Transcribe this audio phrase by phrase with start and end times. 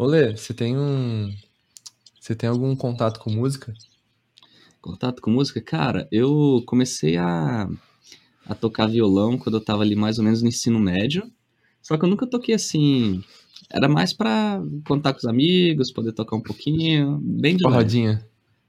[0.00, 1.34] Olê, você tem um.
[2.20, 3.74] Você tem algum contato com música?
[4.80, 5.60] Contato com música?
[5.60, 7.68] Cara, eu comecei a,
[8.46, 11.28] a tocar violão quando eu tava ali mais ou menos no ensino médio.
[11.82, 13.24] Só que eu nunca toquei assim.
[13.68, 17.76] Era mais pra contar com os amigos, poder tocar um pouquinho, bem de leve.
[17.78, 18.24] rodinha.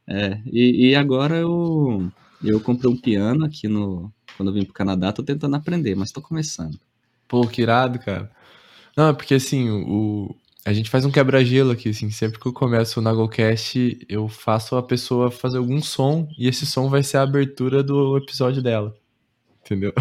[0.07, 2.11] É, e, e agora eu,
[2.43, 4.11] eu comprei um piano aqui no.
[4.35, 6.79] Quando eu vim pro Canadá, tô tentando aprender, mas tô começando.
[7.27, 8.31] Pô, que irado, cara.
[8.97, 10.35] Não, é porque assim, o.
[10.65, 12.11] A gente faz um quebra-gelo aqui, assim.
[12.11, 16.65] Sempre que eu começo o Nagocast, eu faço a pessoa fazer algum som e esse
[16.65, 18.95] som vai ser a abertura do episódio dela.
[19.65, 19.93] Entendeu?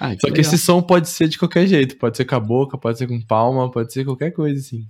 [0.00, 0.40] Ah, que Só que legal.
[0.40, 1.96] esse som pode ser de qualquer jeito.
[1.96, 4.86] Pode ser com a boca, pode ser com palma, pode ser qualquer coisa, assim.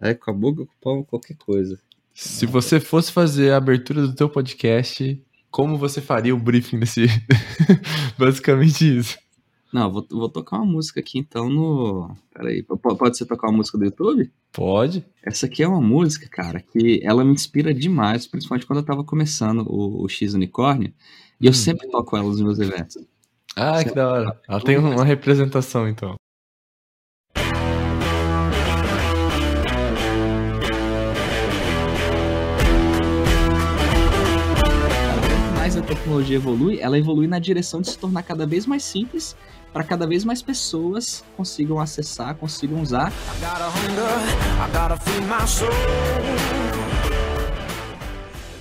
[0.00, 1.78] É, com a boca, com o pão, qualquer coisa.
[2.14, 5.20] Se você fosse fazer a abertura do teu podcast,
[5.50, 7.06] como você faria o briefing desse.
[8.18, 9.18] Basicamente isso.
[9.72, 12.16] Não, eu vou, vou tocar uma música aqui então no.
[12.32, 14.32] Peraí, pode ser tocar uma música do YouTube?
[14.52, 15.04] Pode?
[15.22, 19.04] Essa aqui é uma música, cara, que ela me inspira demais, principalmente quando eu tava
[19.04, 20.92] começando o, o X Unicórnio.
[21.40, 21.54] E eu Hum.
[21.54, 22.96] sempre toco ela nos meus eventos.
[23.54, 24.40] Ah, que da hora.
[24.48, 26.14] Ela tem uma representação, então.
[35.56, 39.36] Mais a tecnologia evolui, ela evolui na direção de se tornar cada vez mais simples
[39.72, 43.12] para cada vez mais pessoas consigam acessar, consigam usar.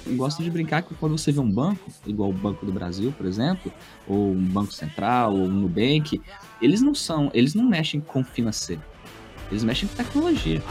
[0.05, 3.13] Eu gosto de brincar que quando você vê um banco, igual o Banco do Brasil,
[3.15, 3.71] por exemplo,
[4.07, 6.21] ou um Banco Central, ou um Nubank,
[6.61, 8.81] eles não são, eles não mexem com financeiro.
[9.51, 10.61] Eles mexem com tecnologia.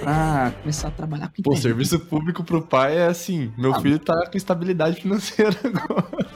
[0.00, 3.98] Pra começar a trabalhar com Pô, serviço público pro pai é assim: meu Ah, filho
[3.98, 6.26] tá com estabilidade financeira agora.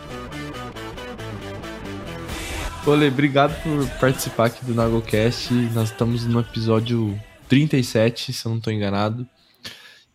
[2.87, 5.53] Olê, obrigado por participar aqui do Nagocast.
[5.75, 9.27] Nós estamos no episódio 37, se eu não tô enganado.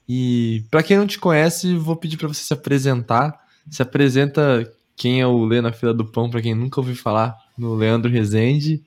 [0.08, 3.38] E pra quem não te conhece, vou pedir pra você se apresentar.
[3.70, 7.36] Se apresenta quem é o Lê na fila do pão, pra quem nunca ouviu falar,
[7.58, 8.82] no Leandro Rezende.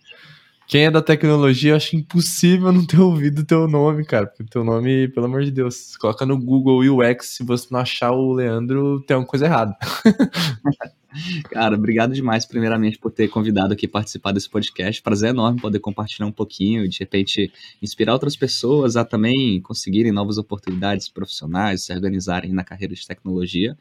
[0.67, 4.27] Quem é da tecnologia, eu acho impossível não ter ouvido o teu nome, cara.
[4.28, 7.81] Porque o teu nome, pelo amor de Deus, coloca no Google UX, se você não
[7.81, 9.77] achar o Leandro, tem alguma coisa errada.
[11.51, 15.01] Cara, obrigado demais, primeiramente, por ter convidado aqui participar desse podcast.
[15.03, 20.39] Prazer enorme poder compartilhar um pouquinho, de repente, inspirar outras pessoas a também conseguirem novas
[20.39, 23.77] oportunidades profissionais, se organizarem na carreira de tecnologia.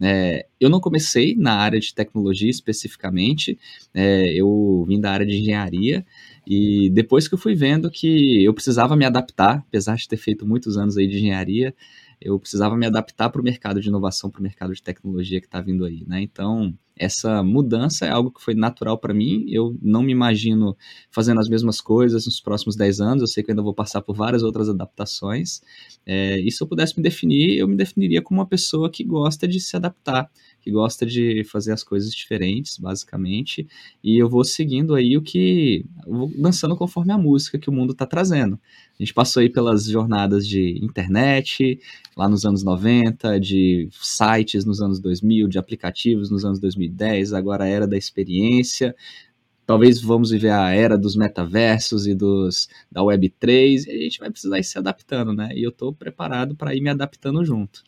[0.00, 3.58] É, eu não comecei na área de tecnologia especificamente,
[3.94, 6.04] é, eu vim da área de engenharia.
[6.46, 10.46] E depois que eu fui vendo que eu precisava me adaptar, apesar de ter feito
[10.46, 11.74] muitos anos aí de engenharia,
[12.20, 15.46] eu precisava me adaptar para o mercado de inovação, para o mercado de tecnologia que
[15.46, 16.20] está vindo aí, né?
[16.20, 19.46] Então, essa mudança é algo que foi natural para mim.
[19.48, 20.76] Eu não me imagino
[21.10, 23.22] fazendo as mesmas coisas nos próximos 10 anos.
[23.22, 25.60] Eu sei que eu ainda vou passar por várias outras adaptações.
[26.04, 29.46] É, e se eu pudesse me definir, eu me definiria como uma pessoa que gosta
[29.46, 30.28] de se adaptar,
[30.68, 33.66] que gosta de fazer as coisas diferentes, basicamente.
[34.04, 35.86] E eu vou seguindo aí o que.
[36.06, 38.60] Vou dançando conforme a música que o mundo está trazendo.
[39.00, 41.80] A gente passou aí pelas jornadas de internet,
[42.14, 47.64] lá nos anos 90, de sites nos anos 2000, de aplicativos nos anos 2010, agora
[47.64, 48.94] a era da experiência.
[49.64, 54.30] Talvez vamos viver a era dos metaversos e dos da Web3, e a gente vai
[54.30, 55.50] precisar ir se adaptando, né?
[55.54, 57.82] E eu estou preparado para ir me adaptando junto.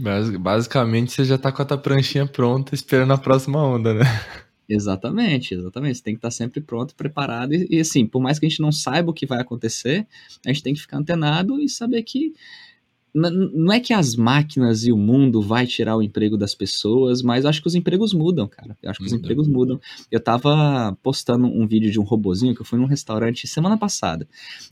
[0.00, 4.04] Basi- Basicamente, você já tá com a tua pranchinha pronta, esperando a próxima onda, né?
[4.68, 5.96] Exatamente, exatamente.
[5.98, 7.52] Você tem que estar sempre pronto, preparado.
[7.52, 10.06] E, e, assim, por mais que a gente não saiba o que vai acontecer,
[10.46, 12.32] a gente tem que ficar antenado e saber que
[13.12, 17.42] não é que as máquinas e o mundo vai tirar o emprego das pessoas, mas
[17.42, 18.78] eu acho que os empregos mudam, cara.
[18.80, 19.80] Eu acho que os empregos mudam.
[20.12, 24.28] Eu tava postando um vídeo de um robozinho que eu fui num restaurante semana passada.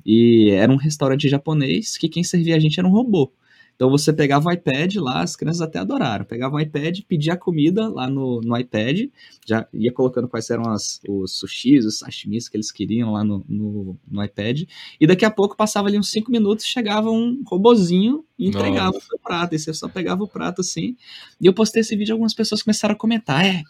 [0.06, 3.32] E era um restaurante japonês que quem servia a gente era um robô.
[3.78, 6.24] Então você pegava o iPad lá, as crianças até adoraram.
[6.24, 9.08] Pegava o iPad, pedia a comida lá no, no iPad,
[9.46, 13.44] já ia colocando quais eram as, os sushis, os sashimis que eles queriam lá no,
[13.48, 14.64] no, no iPad.
[15.00, 18.98] E daqui a pouco passava ali uns 5 minutos, chegava um robozinho e entregava Nossa.
[18.98, 19.54] o seu prato.
[19.54, 20.96] E você só pegava o prato assim.
[21.40, 23.46] E eu postei esse vídeo e algumas pessoas começaram a comentar.
[23.46, 23.62] É,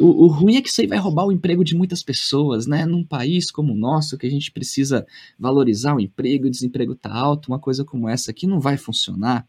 [0.00, 2.86] o, o ruim é que isso aí vai roubar o emprego de muitas pessoas, né?
[2.86, 5.06] Num país como o nosso, que a gente precisa
[5.38, 9.46] valorizar o emprego, o desemprego tá alto, uma coisa como essa aqui não vai funcionar.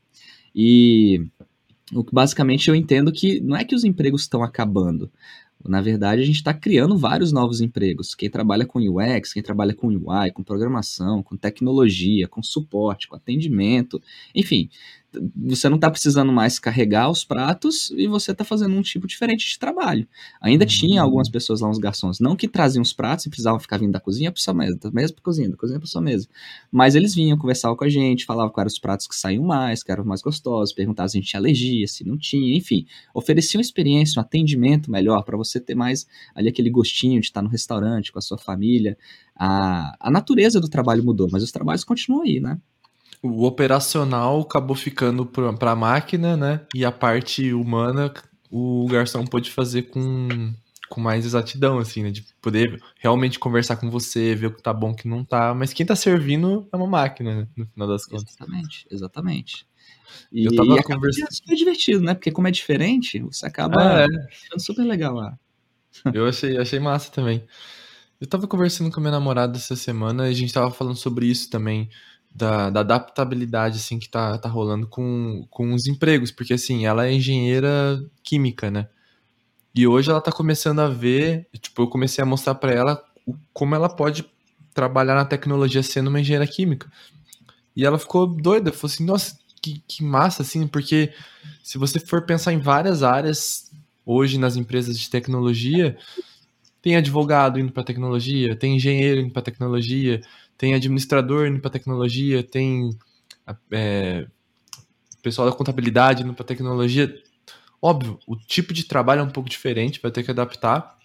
[0.54, 1.26] E
[2.12, 5.10] basicamente eu entendo que não é que os empregos estão acabando.
[5.68, 8.16] Na verdade, a gente está criando vários novos empregos.
[8.16, 13.16] Quem trabalha com UX, quem trabalha com UI, com programação, com tecnologia, com suporte, com
[13.16, 14.02] atendimento,
[14.34, 14.70] enfim,
[15.36, 19.48] você não está precisando mais carregar os pratos e você está fazendo um tipo diferente
[19.48, 20.08] de trabalho.
[20.40, 20.70] Ainda uhum.
[20.70, 23.92] tinha algumas pessoas lá, uns garçons, não que traziam os pratos e precisavam ficar vindo
[23.92, 26.28] da cozinha para sua mesa, da mesa para cozinha, da cozinha para sua mesa.
[26.72, 29.84] Mas eles vinham, conversavam com a gente, falavam quais eram os pratos que saíam mais,
[29.84, 32.86] que eram mais gostosos, perguntavam se a gente tinha alergia, se não tinha, enfim.
[33.14, 37.42] Ofereciam uma experiência, um atendimento melhor para você ter mais ali aquele gostinho de estar
[37.42, 38.98] no restaurante com a sua família.
[39.36, 42.58] A, a natureza do trabalho mudou, mas os trabalhos continuam aí, né?
[43.22, 46.66] O operacional acabou ficando para a máquina, né?
[46.74, 48.12] E a parte humana
[48.50, 50.54] o garçom pôde fazer com,
[50.90, 52.12] com mais exatidão, assim, né?
[52.12, 55.54] De poder realmente conversar com você, ver o que tá bom, o que não tá.
[55.54, 57.48] Mas quem tá servindo é uma máquina, né?
[57.56, 58.36] No final das contas.
[58.36, 59.68] Exatamente, exatamente.
[60.32, 61.28] E, eu tava e conversando.
[61.30, 62.14] É super divertido, né?
[62.14, 64.08] Porque como é diferente, você acaba é.
[64.32, 65.38] ficando super legal lá.
[66.14, 67.44] Eu achei, achei massa também.
[68.20, 71.26] Eu tava conversando com a minha namorada essa semana e a gente tava falando sobre
[71.26, 71.90] isso também
[72.34, 77.06] da, da, adaptabilidade assim que tá, tá rolando com, com os empregos, porque assim, ela
[77.06, 78.88] é engenheira química, né?
[79.74, 83.04] E hoje ela tá começando a ver, tipo, eu comecei a mostrar para ela
[83.54, 84.26] como ela pode
[84.74, 86.92] trabalhar na tecnologia sendo uma engenheira química.
[87.76, 91.14] E ela ficou doida, falou assim, nossa, que, que massa, assim, porque
[91.64, 93.72] se você for pensar em várias áreas
[94.06, 95.98] hoje nas empresas de tecnologia,
[96.82, 100.22] tem advogado indo para tecnologia, tem engenheiro indo para tecnologia,
[100.62, 102.92] tem administrador indo para tecnologia, tem
[103.72, 104.28] é,
[105.24, 107.12] pessoal da contabilidade indo para tecnologia.
[107.82, 111.00] Óbvio, o tipo de trabalho é um pouco diferente, vai ter que adaptar,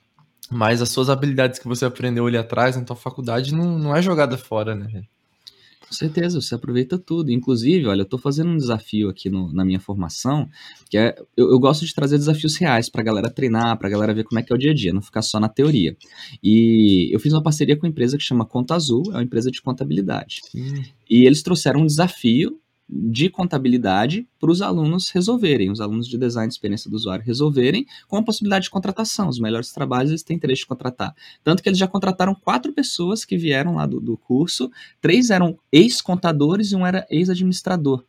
[0.51, 4.03] mas as suas habilidades que você aprendeu ali atrás na tua faculdade não, não é
[4.03, 5.05] jogada fora, né?
[5.89, 7.31] Com certeza, você aproveita tudo.
[7.31, 10.49] Inclusive, olha, eu estou fazendo um desafio aqui no, na minha formação,
[10.91, 13.91] que é eu, eu gosto de trazer desafios reais para a galera treinar, para a
[13.91, 15.97] galera ver como é que é o dia a dia, não ficar só na teoria.
[16.43, 19.51] E eu fiz uma parceria com uma empresa que chama Conta Azul, é uma empresa
[19.51, 20.41] de contabilidade.
[20.51, 20.85] Sim.
[21.09, 26.49] E eles trouxeram um desafio de contabilidade para os alunos resolverem, os alunos de design
[26.49, 29.29] de experiência do usuário resolverem, com a possibilidade de contratação.
[29.29, 31.15] Os melhores trabalhos eles têm interesse de contratar.
[31.43, 35.59] Tanto que eles já contrataram quatro pessoas que vieram lá do, do curso, três eram
[35.73, 38.05] ex-contadores e um era ex-administrador.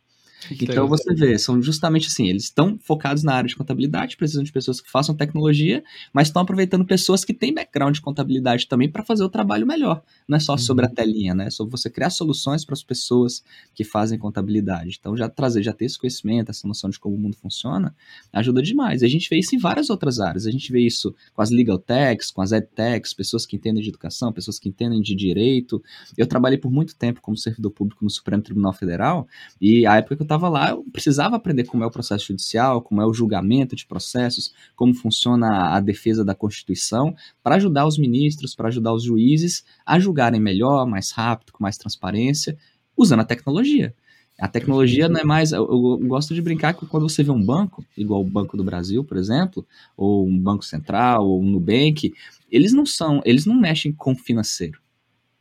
[0.51, 4.51] Então você vê, são justamente assim, eles estão focados na área de contabilidade, precisam de
[4.51, 9.03] pessoas que façam tecnologia, mas estão aproveitando pessoas que têm background de contabilidade também para
[9.03, 10.03] fazer o trabalho melhor.
[10.27, 10.95] Não é só sobre a uhum.
[10.95, 11.47] telinha, né?
[11.47, 13.43] É sobre você criar soluções para as pessoas
[13.73, 14.97] que fazem contabilidade.
[14.99, 17.95] Então já trazer, já ter esse conhecimento, essa noção de como o mundo funciona,
[18.31, 19.03] ajuda demais.
[19.03, 20.45] A gente vê isso em várias outras áreas.
[20.45, 23.81] A gente vê isso com as legal techs, com as ed techs, pessoas que entendem
[23.81, 25.81] de educação, pessoas que entendem de direito.
[26.17, 29.27] Eu trabalhei por muito tempo como servidor público no Supremo Tribunal Federal
[29.59, 32.81] e a época que eu estava lá, eu precisava aprender como é o processo judicial,
[32.81, 37.97] como é o julgamento de processos, como funciona a defesa da Constituição, para ajudar os
[37.97, 42.57] ministros, para ajudar os juízes a julgarem melhor, mais rápido, com mais transparência,
[42.95, 43.93] usando a tecnologia.
[44.39, 45.51] A tecnologia não é mais.
[45.51, 48.63] Eu, eu, gosto de brincar que quando você vê um banco, igual o Banco do
[48.63, 49.65] Brasil, por exemplo,
[49.95, 52.13] ou um Banco Central, ou um Nubank,
[52.51, 54.79] eles não são, eles não mexem com financeiro.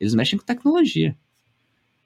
[0.00, 1.14] Eles mexem com tecnologia.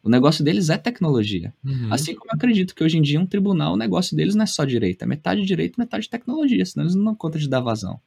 [0.03, 1.53] O negócio deles é tecnologia.
[1.65, 1.93] Uhum.
[1.93, 4.47] Assim como eu acredito que hoje em dia um tribunal, o negócio deles não é
[4.47, 8.01] só direito, é metade direito, metade tecnologia, senão eles não dão conta de dar vazão.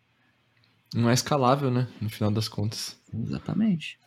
[0.94, 1.88] Não é escalável, né?
[2.02, 2.98] No final das contas.
[3.14, 4.00] Exatamente.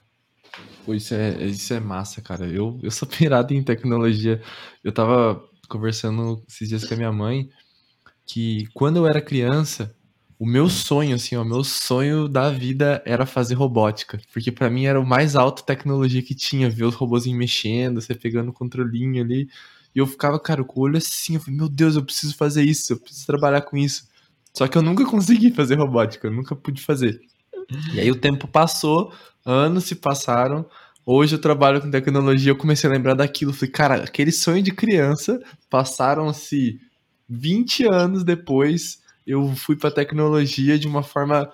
[0.85, 2.47] Pô, isso é, isso é massa, cara.
[2.47, 4.41] Eu, eu sou pirado em tecnologia.
[4.83, 7.49] Eu tava conversando esses dias com a minha mãe
[8.25, 9.95] que quando eu era criança,
[10.39, 14.21] o meu sonho, assim, o meu sonho da vida era fazer robótica.
[14.33, 18.15] Porque para mim era o mais alto tecnologia que tinha, ver os robôzinhos mexendo, você
[18.15, 19.49] pegando o controlinho ali.
[19.95, 22.63] E eu ficava, cara, com o olho assim, eu falei, meu Deus, eu preciso fazer
[22.63, 24.09] isso, eu preciso trabalhar com isso.
[24.53, 27.19] Só que eu nunca consegui fazer robótica, eu nunca pude fazer.
[27.95, 29.13] E aí o tempo passou,
[29.45, 30.67] anos se passaram.
[31.05, 33.55] Hoje eu trabalho com tecnologia, eu comecei a lembrar daquilo.
[33.55, 35.41] Falei, cara, aquele sonho de criança,
[35.71, 36.79] passaram-se
[37.29, 41.51] 20 anos depois eu fui para tecnologia de uma forma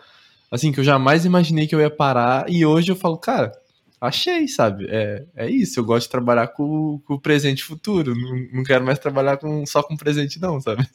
[0.50, 3.52] assim que eu jamais imaginei que eu ia parar e hoje eu falo, cara,
[4.00, 4.86] achei, sabe?
[4.90, 8.84] É, é isso, eu gosto de trabalhar com, o presente e futuro, não, não quero
[8.84, 10.86] mais trabalhar com, só com presente não, sabe?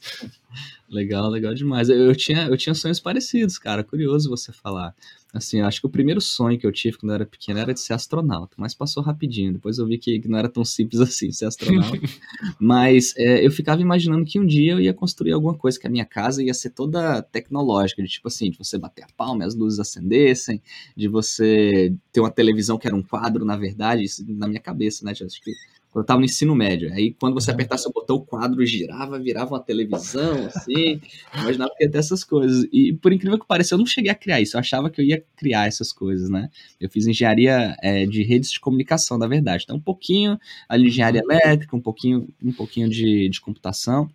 [0.90, 1.90] Legal, legal demais.
[1.90, 4.94] Eu, eu, tinha, eu tinha sonhos parecidos, cara, curioso você falar.
[5.34, 7.80] Assim, acho que o primeiro sonho que eu tive quando eu era pequeno era de
[7.80, 9.52] ser astronauta, mas passou rapidinho.
[9.52, 12.00] Depois eu vi que, não era tão simples assim ser astronauta.
[12.58, 15.90] mas é, eu ficava imaginando que um dia eu ia construir alguma coisa que a
[15.90, 19.46] minha casa ia ser toda tecnológica, de tipo assim, de você bater a palma e
[19.46, 20.62] as luzes acendessem,
[20.96, 25.04] de você ter uma televisão que era um quadro, na verdade, isso na minha cabeça,
[25.04, 25.12] né?
[25.12, 25.52] Acho que
[25.90, 26.92] quando eu tava no ensino médio.
[26.92, 31.00] Aí quando você apertasse o botão, o quadro girava, virava uma televisão, assim.
[31.34, 32.66] imaginava que ia ter essas coisas.
[32.72, 34.56] E por incrível que pareça, eu não cheguei a criar isso.
[34.56, 36.50] Eu achava que eu ia criar essas coisas, né?
[36.80, 39.64] Eu fiz engenharia é, de redes de comunicação, na verdade.
[39.64, 44.10] Então, um pouquinho ali de engenharia elétrica, um pouquinho, um pouquinho de, de computação.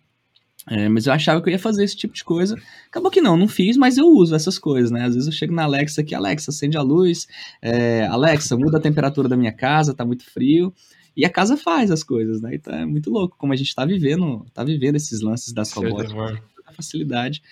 [0.66, 2.56] É, mas eu achava que eu ia fazer esse tipo de coisa.
[2.88, 5.04] Acabou que não, não fiz, mas eu uso essas coisas, né?
[5.04, 7.26] Às vezes eu chego na Alexa aqui, Alexa, acende a luz,
[7.60, 10.72] é, Alexa, muda a temperatura da minha casa, tá muito frio.
[11.16, 12.54] E a casa faz as coisas, né?
[12.54, 16.12] Então é muito louco como a gente tá vivendo, tá vivendo esses lances das robóticas,
[16.12, 17.42] com facilidade.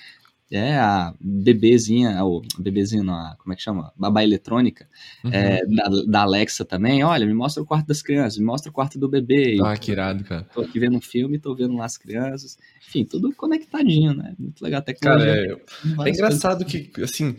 [0.55, 3.91] É, a bebezinha, o bebezinho, a, como é que chama?
[3.97, 4.87] Babá eletrônica,
[5.25, 5.31] uhum.
[5.33, 7.03] é, da, da, Alexa também.
[7.03, 9.57] Olha, me mostra o quarto das crianças, me mostra o quarto do bebê.
[9.65, 10.43] Ah, que irado, cara.
[10.53, 12.59] Tô aqui vendo um filme, tô vendo lá as crianças.
[12.87, 14.35] Enfim, tudo conectadinho, né?
[14.39, 15.57] Muito legal a tecnologia.
[15.57, 16.87] Cara, é, é engraçado coisas.
[16.89, 17.35] que, assim,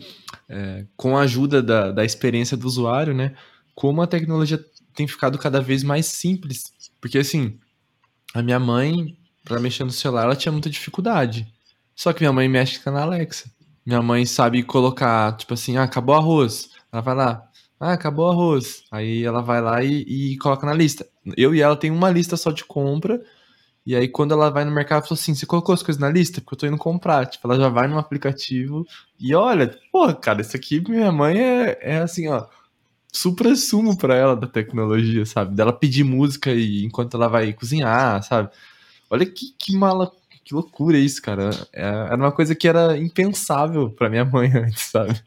[0.48, 3.36] é, com a ajuda da, da experiência do usuário, né?
[3.76, 4.58] Como a tecnologia
[4.94, 6.72] tem ficado cada vez mais simples.
[7.00, 7.58] Porque, assim,
[8.32, 11.46] a minha mãe, para mexer no celular, ela tinha muita dificuldade.
[11.94, 13.50] Só que minha mãe mexe na Alexa.
[13.84, 16.70] Minha mãe sabe colocar, tipo assim, ah, acabou arroz.
[16.90, 17.48] Ela vai lá,
[17.78, 18.84] ah, acabou arroz.
[18.90, 21.06] Aí ela vai lá e, e coloca na lista.
[21.36, 23.20] Eu e ela tem uma lista só de compra.
[23.86, 26.08] E aí, quando ela vai no mercado, ela fala assim: Você colocou as coisas na
[26.08, 26.40] lista?
[26.40, 27.26] Porque eu tô indo comprar.
[27.26, 28.86] Tipo, ela já vai no aplicativo
[29.20, 32.46] e olha, pô, cara, isso aqui minha mãe é, é assim, ó,
[33.14, 35.54] supra sumo pra ela da tecnologia, sabe?
[35.54, 38.50] Dela pedir música e enquanto ela vai cozinhar, sabe?
[39.08, 40.12] Olha que, que mala
[40.44, 41.50] que loucura isso, cara.
[41.72, 45.18] É, era uma coisa que era impensável para minha mãe antes, sabe?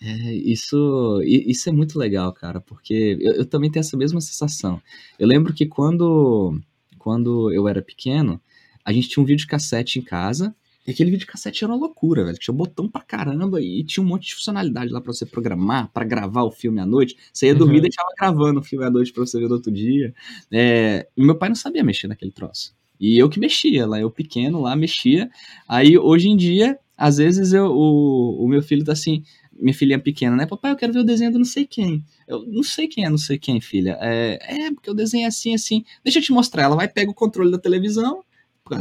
[0.00, 4.80] É, isso, isso é muito legal, cara, porque eu, eu, também tenho essa mesma sensação.
[5.18, 6.60] Eu lembro que quando,
[6.98, 8.40] quando eu era pequeno,
[8.84, 10.54] a gente tinha um videocassete em casa,
[10.86, 12.38] e aquele videocassete era uma loucura, velho.
[12.38, 16.04] Tinha botão pra caramba e tinha um monte de funcionalidade lá pra você programar, para
[16.04, 17.16] gravar o filme à noite.
[17.32, 17.78] Você ia dormir uhum.
[17.78, 20.14] e deixava gravando o filme à noite pra você ver no outro dia.
[20.52, 22.74] É, e meu pai não sabia mexer naquele troço.
[23.00, 25.28] E eu que mexia lá, eu pequeno lá mexia.
[25.68, 29.22] Aí hoje em dia, às vezes eu, o, o meu filho tá assim,
[29.58, 30.46] minha filhinha pequena, né?
[30.46, 32.04] Papai, eu quero ver o desenho do não sei quem.
[32.26, 33.98] Eu não sei quem é não sei quem, filha.
[34.00, 35.84] É, é porque o desenho é assim, assim.
[36.04, 36.64] Deixa eu te mostrar.
[36.64, 38.22] Ela vai, pega o controle da televisão.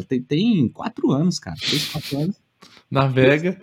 [0.07, 1.57] Tem, tem quatro anos, cara.
[1.59, 2.41] Três, quatro anos.
[2.89, 3.59] Navega.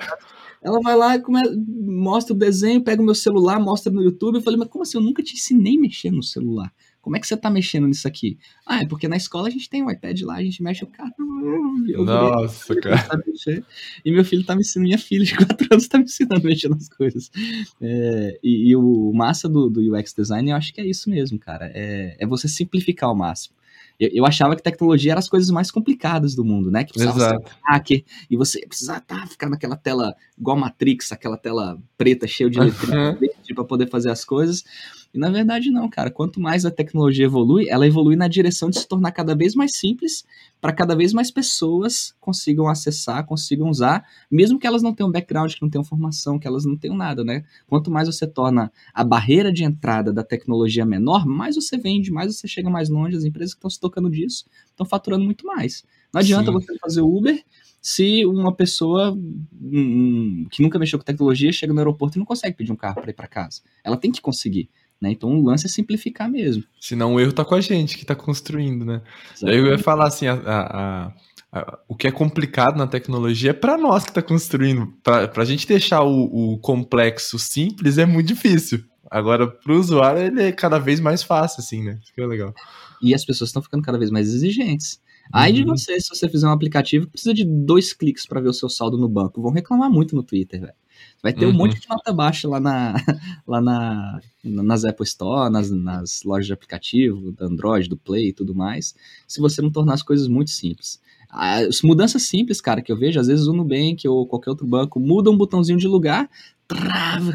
[0.62, 1.40] Ela vai lá, come...
[1.56, 4.36] mostra o desenho, pega o meu celular, mostra no YouTube.
[4.36, 4.96] Eu falei, mas como assim?
[4.96, 6.72] Eu nunca te ensinei a mexer no celular.
[7.02, 8.38] Como é que você tá mexendo nisso aqui?
[8.64, 10.86] Ah, é porque na escola a gente tem um iPad lá, a gente mexe o
[10.86, 11.12] cara.
[11.18, 13.20] Nossa, cara.
[14.04, 16.48] E meu filho tá me ensinando, minha filha de 4 anos tá me ensinando a
[16.48, 17.28] mexer nas coisas.
[17.80, 21.40] É, e, e, o massa do, do UX design, eu acho que é isso mesmo,
[21.40, 21.72] cara.
[21.74, 23.56] É, é você simplificar ao máximo.
[23.98, 26.84] Eu, eu, achava que tecnologia era as coisas mais complicadas do mundo, né?
[26.84, 27.48] Que precisava Exato.
[27.48, 32.50] ser hacker e você precisava tá, ficar naquela tela igual Matrix, aquela tela preta cheia
[32.50, 33.54] de letrinhas uhum.
[33.54, 34.64] para poder fazer as coisas.
[35.14, 36.10] E na verdade não, cara.
[36.10, 39.76] Quanto mais a tecnologia evolui, ela evolui na direção de se tornar cada vez mais
[39.76, 40.24] simples
[40.60, 45.52] para cada vez mais pessoas consigam acessar, consigam usar, mesmo que elas não tenham background,
[45.52, 47.44] que não tenham formação, que elas não tenham nada, né?
[47.66, 52.34] Quanto mais você torna a barreira de entrada da tecnologia menor, mais você vende, mais
[52.34, 53.16] você chega mais longe.
[53.16, 55.84] As empresas que estão se tocando disso estão faturando muito mais.
[56.12, 56.52] Não adianta Sim.
[56.52, 57.42] você fazer Uber
[57.82, 62.56] se uma pessoa um, que nunca mexeu com tecnologia chega no aeroporto e não consegue
[62.56, 63.60] pedir um carro para ir para casa.
[63.82, 64.70] Ela tem que conseguir.
[65.02, 65.10] Né?
[65.10, 66.62] Então o lance é simplificar mesmo.
[66.80, 69.02] Senão o erro tá com a gente que tá construindo, né?
[69.42, 71.12] Aí eu ia falar assim, a, a,
[71.52, 74.94] a, o que é complicado na tecnologia é para nós que tá construindo.
[75.02, 78.84] Para a gente deixar o, o, complexo simples é muito difícil.
[79.10, 81.98] Agora, para o usuário, ele é cada vez mais fácil, assim, né?
[82.00, 82.54] Isso que é legal.
[83.02, 85.00] E as pessoas estão ficando cada vez mais exigentes.
[85.32, 85.76] Aí de uhum.
[85.76, 88.68] você, se você fizer um aplicativo que precisa de dois cliques para ver o seu
[88.68, 90.74] saldo no banco, vão reclamar muito no Twitter, velho.
[91.22, 91.52] Vai ter uhum.
[91.52, 92.94] um monte de nota baixa lá, na,
[93.46, 98.32] lá na, nas Apple Store, nas, nas lojas de aplicativo, do Android, do Play e
[98.32, 98.94] tudo mais,
[99.28, 101.00] se você não tornar as coisas muito simples.
[101.30, 104.98] As mudanças simples, cara, que eu vejo, às vezes o Nubank ou qualquer outro banco
[104.98, 106.28] muda um botãozinho de lugar,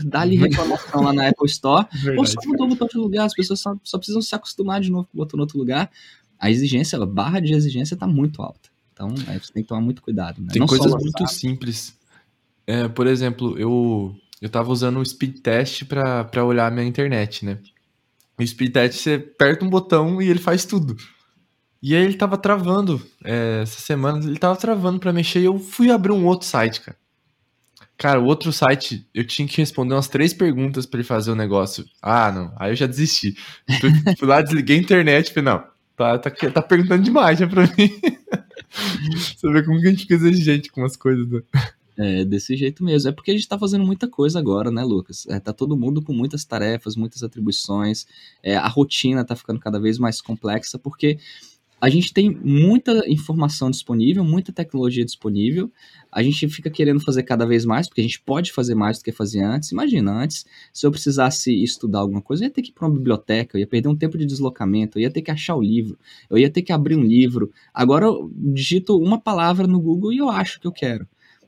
[0.06, 0.44] dá-lhe uhum.
[0.44, 1.88] reclamação lá na Apple Store.
[1.96, 4.82] Verdade, Pô, só mudou o botão de lugar, as pessoas só, só precisam se acostumar
[4.82, 5.90] de novo com o botão no outro lugar.
[6.38, 8.70] A exigência, a barra de exigência está muito alta.
[8.94, 10.42] Então, aí você tem que tomar muito cuidado.
[10.42, 10.50] Né?
[10.52, 11.97] Tem não coisas muito simples
[12.68, 17.46] é, por exemplo, eu, eu tava usando o speed test para olhar a minha internet,
[17.46, 17.58] né?
[18.38, 20.96] O speed test, você aperta um botão e ele faz tudo.
[21.82, 25.58] E aí ele tava travando, é, essa semana ele tava travando para mexer e eu
[25.58, 26.98] fui abrir um outro site, cara.
[27.98, 31.36] Cara, o outro site, eu tinha que responder umas três perguntas para ele fazer o
[31.36, 31.84] negócio.
[32.00, 32.54] Ah, não.
[32.56, 33.36] Aí eu já desisti.
[33.80, 35.64] Fui, fui lá, desliguei a internet, falei, não,
[35.96, 38.00] tá, tá, tá perguntando demais já pra mim.
[39.36, 41.42] Você vê como que a gente fica exigente com as coisas, né?
[42.00, 43.10] É, desse jeito mesmo.
[43.10, 45.26] É porque a gente está fazendo muita coisa agora, né, Lucas?
[45.28, 48.06] É, tá todo mundo com muitas tarefas, muitas atribuições.
[48.44, 51.18] É, a rotina está ficando cada vez mais complexa, porque
[51.82, 55.72] a gente tem muita informação disponível, muita tecnologia disponível.
[56.12, 59.04] A gente fica querendo fazer cada vez mais, porque a gente pode fazer mais do
[59.04, 59.72] que fazia antes.
[59.72, 62.96] Imagina, antes, se eu precisasse estudar alguma coisa, eu ia ter que ir para uma
[62.96, 65.98] biblioteca, eu ia perder um tempo de deslocamento, eu ia ter que achar o livro,
[66.30, 67.52] eu ia ter que abrir um livro.
[67.74, 71.08] Agora eu digito uma palavra no Google e eu acho que eu quero.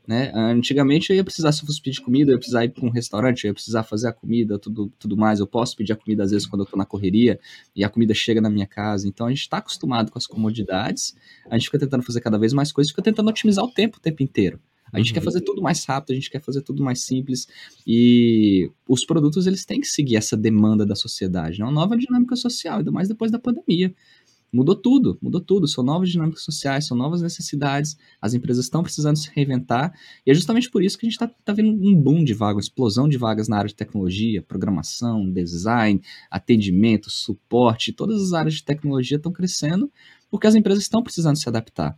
[0.10, 0.32] Né?
[0.34, 2.90] Antigamente eu ia precisar, se eu fosse pedir comida, eu ia precisar ir para um
[2.90, 5.40] restaurante, eu ia precisar fazer a comida, tudo, tudo mais.
[5.40, 7.40] Eu posso pedir a comida às vezes quando eu estou na correria
[7.76, 9.08] e a comida chega na minha casa.
[9.08, 11.16] Então a gente está acostumado com as comodidades,
[11.48, 14.00] a gente fica tentando fazer cada vez mais coisas, fica tentando otimizar o tempo o
[14.00, 14.60] tempo inteiro.
[14.92, 15.14] A gente uhum.
[15.14, 17.48] quer fazer tudo mais rápido, a gente quer fazer tudo mais simples
[17.86, 21.66] e os produtos eles têm que seguir essa demanda da sociedade, né?
[21.66, 23.94] uma nova dinâmica social, ainda mais depois da pandemia
[24.52, 25.68] mudou tudo, mudou tudo.
[25.68, 27.98] São novas dinâmicas sociais, são novas necessidades.
[28.22, 29.94] As empresas estão precisando se reinventar.
[30.26, 32.66] E é justamente por isso que a gente está tá vendo um boom de vagas,
[32.66, 37.94] explosão de vagas na área de tecnologia, programação, design, atendimento, suporte.
[37.94, 39.92] Todas as áreas de tecnologia estão crescendo
[40.30, 41.98] porque as empresas estão precisando se adaptar.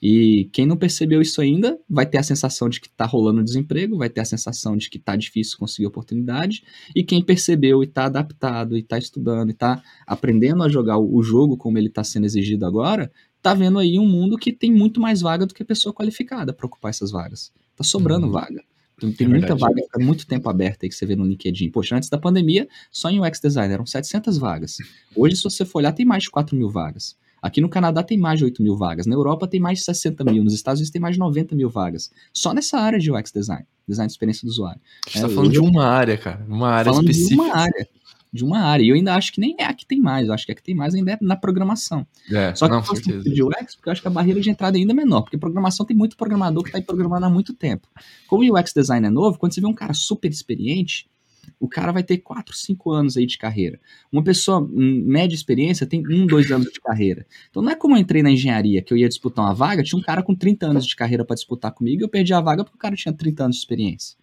[0.00, 3.98] E quem não percebeu isso ainda vai ter a sensação de que está rolando desemprego,
[3.98, 6.62] vai ter a sensação de que está difícil conseguir oportunidade.
[6.94, 11.20] E quem percebeu e está adaptado, e está estudando, e está aprendendo a jogar o
[11.22, 15.00] jogo como ele está sendo exigido agora, está vendo aí um mundo que tem muito
[15.00, 17.52] mais vaga do que pessoa qualificada para ocupar essas vagas.
[17.72, 18.32] Está sobrando uhum.
[18.32, 18.62] vaga.
[19.00, 21.70] Tem, tem é muita vaga, fica muito tempo aberta aí que você vê no LinkedIn.
[21.70, 24.76] Poxa, antes da pandemia, só em UX Design eram 700 vagas.
[25.14, 27.16] Hoje, se você for olhar, tem mais de 4 mil vagas.
[27.40, 30.24] Aqui no Canadá tem mais de 8 mil vagas, na Europa tem mais de 60
[30.24, 32.10] mil, nos Estados Unidos tem mais de 90 mil vagas.
[32.32, 34.80] Só nessa área de UX Design, design de experiência do usuário.
[35.08, 37.42] Você é, tá falando de uma área, cara, uma área falando específica.
[37.42, 37.88] De uma área,
[38.32, 38.84] de uma área.
[38.84, 40.54] E eu ainda acho que nem é a que tem mais, eu acho que a
[40.54, 42.06] que tem mais ainda é na programação.
[42.30, 44.50] É, Só que não, eu gosto de UX porque eu acho que a barreira de
[44.50, 47.54] entrada é ainda menor, porque programação tem muito programador que está aí programando há muito
[47.54, 47.88] tempo.
[48.26, 51.08] Como o UX Design é novo, quando você vê um cara super experiente,
[51.60, 53.80] o cara vai ter 4, 5 anos aí de carreira.
[54.12, 57.26] Uma pessoa hum, média experiência tem 1, 2 anos de carreira.
[57.50, 59.98] Então não é como eu entrei na engenharia, que eu ia disputar uma vaga, tinha
[59.98, 62.64] um cara com 30 anos de carreira para disputar comigo, e eu perdi a vaga
[62.64, 64.16] porque o cara tinha 30 anos de experiência.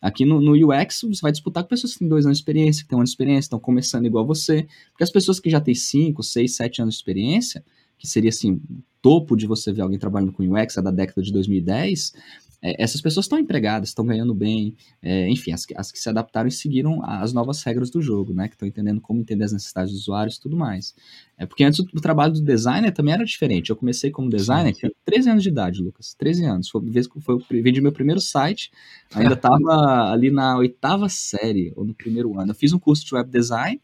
[0.00, 2.82] Aqui no, no, UX, você vai disputar com pessoas que têm dois anos de experiência,
[2.82, 4.66] que têm um ano de experiência, estão começando igual você.
[4.92, 7.62] Porque as pessoas que já têm 5, 6, 7 anos de experiência,
[7.98, 8.62] que seria assim,
[9.02, 12.14] topo de você ver alguém trabalhando com UX é da década de 2010,
[12.62, 16.48] é, essas pessoas estão empregadas, estão ganhando bem, é, enfim, as, as, que se adaptaram
[16.48, 18.48] e seguiram as novas regras do jogo, né?
[18.48, 20.94] Que estão entendendo como entender as necessidades dos usuários e tudo mais.
[21.38, 23.70] É porque antes o, o, trabalho do designer também era diferente.
[23.70, 26.14] Eu comecei como designer, tinha 13 anos de idade, Lucas.
[26.18, 26.68] 13 anos.
[26.68, 26.82] Foi,
[27.20, 28.70] foi, foi vendi meu primeiro site,
[29.14, 32.50] ainda estava ali na oitava série, ou no primeiro ano.
[32.50, 33.80] Eu fiz um curso de web design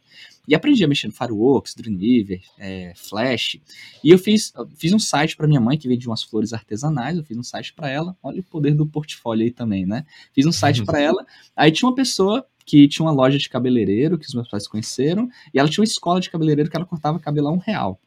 [0.47, 3.59] e aprendi a mexer no Fireworks, Dreamweaver, é, Flash.
[4.03, 7.17] E eu fiz, fiz um site para minha mãe que vende umas flores artesanais.
[7.17, 8.17] Eu fiz um site para ela.
[8.23, 10.05] Olha o poder do portfólio aí também, né?
[10.33, 11.25] Fiz um site para ela.
[11.55, 15.29] Aí tinha uma pessoa que tinha uma loja de cabeleireiro que os meus pais conheceram.
[15.53, 18.01] E ela tinha uma escola de cabeleireiro que ela cortava cabelo a um real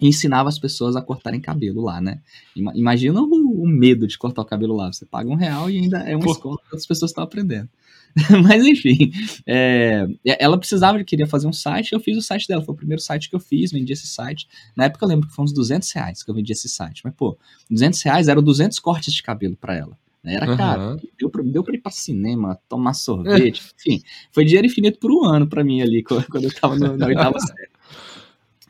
[0.00, 2.20] e ensinava as pessoas a cortarem cabelo lá, né?
[2.54, 4.92] Imagina o, o, medo de cortar o cabelo lá.
[4.92, 6.32] Você paga um real e ainda é uma Pô.
[6.32, 7.68] escola que as pessoas estão aprendendo.
[8.42, 9.12] Mas enfim,
[9.46, 13.02] é, ela precisava, queria fazer um site, eu fiz o site dela, foi o primeiro
[13.02, 14.48] site que eu fiz, vendi esse site.
[14.74, 17.14] Na época eu lembro que foi uns 200 reais que eu vendi esse site, mas
[17.14, 17.36] pô,
[17.70, 19.98] 200 reais eram 200 cortes de cabelo para ela.
[20.24, 20.34] Né?
[20.34, 20.56] Era uhum.
[20.56, 24.02] caro, deu pra, deu pra ir pra cinema, tomar sorvete, enfim,
[24.32, 27.38] foi dinheiro infinito por um ano para mim ali, quando eu tava no, na oitava
[27.38, 27.68] série.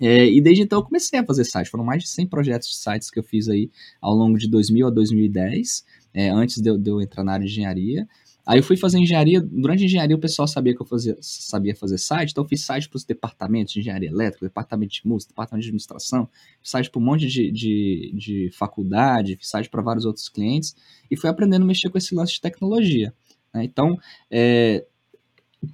[0.00, 1.70] É, e desde então eu comecei a fazer site.
[1.70, 4.88] Foram mais de 100 projetos de sites que eu fiz aí ao longo de 2000
[4.88, 8.06] a 2010, é, antes de eu, de eu, entrar na área de engenharia.
[8.46, 11.74] Aí eu fui fazer engenharia, durante a engenharia o pessoal sabia que eu fazia, sabia
[11.74, 15.32] fazer site, então eu fiz site para os departamentos de engenharia elétrica, departamento de música,
[15.32, 16.28] departamento de administração,
[16.62, 20.76] site para um monte de, de, de faculdade, site para vários outros clientes,
[21.10, 23.12] e fui aprendendo a mexer com esse lance de tecnologia.
[23.52, 23.64] Né?
[23.64, 23.98] Então,
[24.30, 24.86] é,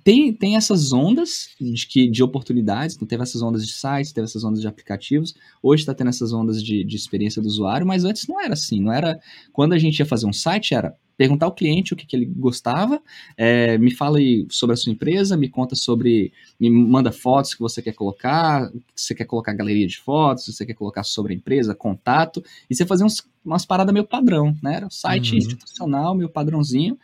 [0.05, 4.25] tem, tem essas ondas de, que, de oportunidades, então teve essas ondas de sites, teve
[4.25, 8.05] essas ondas de aplicativos, hoje está tendo essas ondas de, de experiência do usuário, mas
[8.05, 9.21] antes não era assim, não era,
[9.53, 12.25] quando a gente ia fazer um site, era perguntar ao cliente o que, que ele
[12.25, 13.01] gostava,
[13.37, 17.61] é, me fala aí sobre a sua empresa, me conta sobre, me manda fotos que
[17.61, 21.35] você quer colocar, se você quer colocar galeria de fotos, se você quer colocar sobre
[21.35, 25.33] a empresa, contato, e você fazer uns, umas paradas meio padrão, né, era o site
[25.33, 25.39] uhum.
[25.39, 26.99] institucional, meio padrãozinho,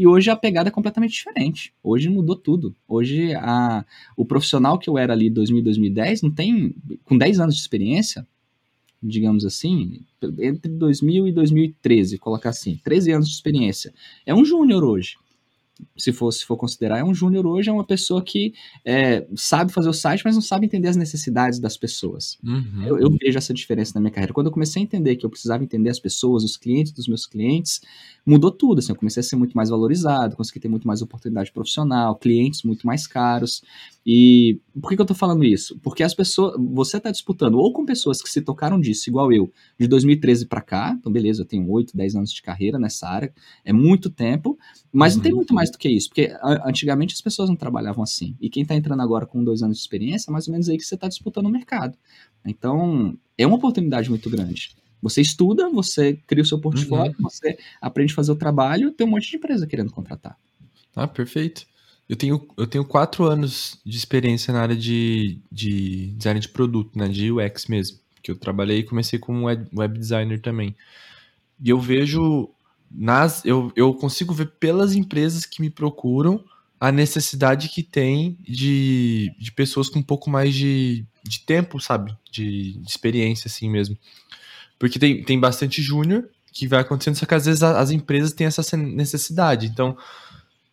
[0.00, 1.74] e hoje a pegada é completamente diferente.
[1.82, 2.74] Hoje mudou tudo.
[2.88, 3.84] Hoje a,
[4.16, 7.60] o profissional que eu era ali em 2000, 2010 não tem, com 10 anos de
[7.60, 8.26] experiência,
[9.02, 10.00] digamos assim,
[10.38, 13.92] entre 2000 e 2013, colocar assim, 13 anos de experiência.
[14.24, 15.18] É um júnior hoje.
[15.96, 19.72] Se for, se for considerar, é um júnior hoje, é uma pessoa que é, sabe
[19.72, 22.38] fazer o site, mas não sabe entender as necessidades das pessoas.
[22.44, 22.84] Uhum.
[22.86, 24.32] Eu, eu vejo essa diferença na minha carreira.
[24.32, 27.26] Quando eu comecei a entender que eu precisava entender as pessoas, os clientes dos meus
[27.26, 27.80] clientes,
[28.24, 28.78] mudou tudo.
[28.78, 32.62] Assim, eu comecei a ser muito mais valorizado, consegui ter muito mais oportunidade profissional, clientes
[32.62, 33.62] muito mais caros.
[34.04, 35.78] E por que, que eu tô falando isso?
[35.80, 39.52] Porque as pessoas, você está disputando ou com pessoas que se tocaram disso, igual eu,
[39.78, 43.32] de 2013 para cá, então beleza, eu tenho 8, 10 anos de carreira nessa área,
[43.62, 44.58] é muito tempo,
[44.90, 45.18] mas uhum.
[45.18, 46.34] não tem muito mais do que isso, porque
[46.64, 48.34] antigamente as pessoas não trabalhavam assim.
[48.40, 50.78] E quem está entrando agora com dois anos de experiência, é mais ou menos aí
[50.78, 51.96] que você está disputando o mercado.
[52.44, 54.74] Então, é uma oportunidade muito grande.
[55.02, 57.22] Você estuda, você cria o seu portfólio, uhum.
[57.22, 60.36] você aprende a fazer o trabalho, tem um monte de empresa querendo contratar.
[60.94, 61.69] Ah, perfeito.
[62.10, 66.98] Eu tenho, eu tenho quatro anos de experiência na área de, de design de produto,
[66.98, 67.06] né?
[67.06, 68.00] De UX mesmo.
[68.20, 70.74] Que eu trabalhei e comecei como web, designer também.
[71.64, 72.50] E eu vejo
[72.90, 73.44] nas.
[73.44, 76.44] Eu, eu consigo ver pelas empresas que me procuram
[76.80, 82.12] a necessidade que tem de, de pessoas com um pouco mais de, de tempo, sabe?
[82.28, 83.96] De, de experiência, assim mesmo.
[84.80, 88.48] Porque tem, tem bastante júnior que vai acontecendo, só que às vezes as empresas têm
[88.48, 89.68] essa necessidade.
[89.68, 89.96] Então,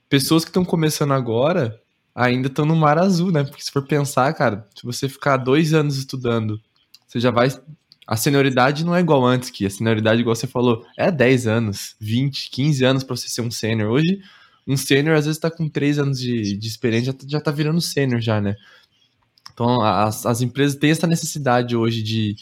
[0.09, 1.79] pessoas que estão começando agora
[2.15, 3.43] ainda estão no mar azul, né?
[3.43, 6.59] Porque se for pensar, cara, se você ficar dois anos estudando,
[7.07, 7.49] você já vai.
[8.07, 11.95] A senioridade não é igual antes, que a senioridade, igual você falou, é 10 anos,
[11.99, 13.91] 20, 15 anos para você ser um sênior.
[13.91, 14.21] Hoje,
[14.65, 17.81] um sênior às vezes tá com 3 anos de, de experiência, já, já tá virando
[17.81, 18.55] sênior já, né?
[19.53, 22.35] Então, as, as empresas têm essa necessidade hoje de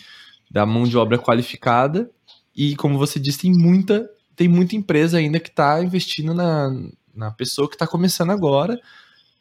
[0.49, 2.09] da mão de obra qualificada
[2.55, 6.69] e, como você disse, tem muita, tem muita empresa ainda que está investindo na,
[7.15, 8.79] na pessoa que está começando agora,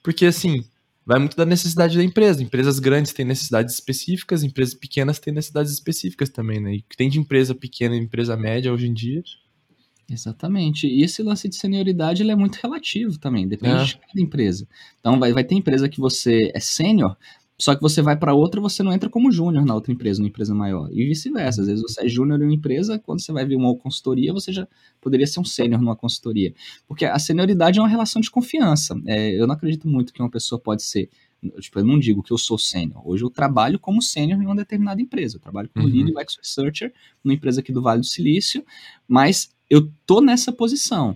[0.02, 0.64] porque assim,
[1.04, 2.42] vai muito da necessidade da empresa.
[2.42, 6.74] Empresas grandes têm necessidades específicas, empresas pequenas têm necessidades específicas também, né?
[6.74, 9.22] E tem de empresa pequena e empresa média hoje em dia.
[10.10, 10.86] Exatamente.
[10.86, 13.84] E esse lance de senioridade ele é muito relativo também, depende é.
[13.84, 14.68] de cada empresa.
[15.00, 17.16] Então vai, vai ter empresa que você é sênior,
[17.56, 20.28] só que você vai para outra, você não entra como júnior na outra empresa, numa
[20.28, 20.88] empresa maior.
[20.92, 21.60] E vice-versa.
[21.60, 24.52] Às vezes você é júnior em uma empresa, quando você vai vir uma consultoria, você
[24.52, 24.66] já
[25.00, 26.52] poderia ser um sênior numa consultoria.
[26.86, 29.00] Porque a senioridade é uma relação de confiança.
[29.06, 31.08] É, eu não acredito muito que uma pessoa pode ser.
[31.60, 33.06] Tipo, eu não digo que eu sou sênior.
[33.06, 35.36] Hoje eu trabalho como sênior em uma determinada empresa.
[35.36, 35.92] Eu trabalho como uhum.
[35.92, 38.64] lead UX researcher numa empresa aqui do Vale do Silício,
[39.06, 41.14] mas eu tô nessa posição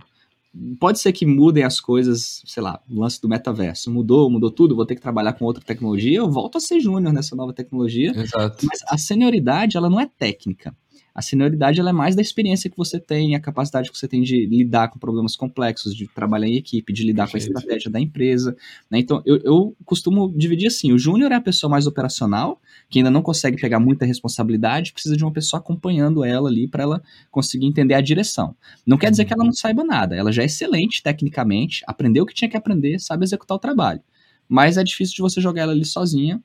[0.79, 3.91] pode ser que mudem as coisas, sei lá, o lance do metaverso.
[3.91, 7.13] Mudou, mudou tudo, vou ter que trabalhar com outra tecnologia, eu volto a ser júnior
[7.13, 8.11] nessa nova tecnologia.
[8.15, 8.65] Exato.
[8.65, 10.75] Mas a senioridade, ela não é técnica.
[11.19, 14.21] A senioridade ela é mais da experiência que você tem, a capacidade que você tem
[14.21, 17.99] de lidar com problemas complexos, de trabalhar em equipe, de lidar com a estratégia da
[17.99, 18.55] empresa.
[18.89, 18.99] Né?
[18.99, 23.11] Então, eu, eu costumo dividir assim: o júnior é a pessoa mais operacional, que ainda
[23.11, 27.65] não consegue pegar muita responsabilidade, precisa de uma pessoa acompanhando ela ali para ela conseguir
[27.65, 28.55] entender a direção.
[28.87, 32.25] Não quer dizer que ela não saiba nada, ela já é excelente tecnicamente, aprendeu o
[32.25, 33.99] que tinha que aprender, sabe executar o trabalho.
[34.47, 36.41] Mas é difícil de você jogar ela ali sozinha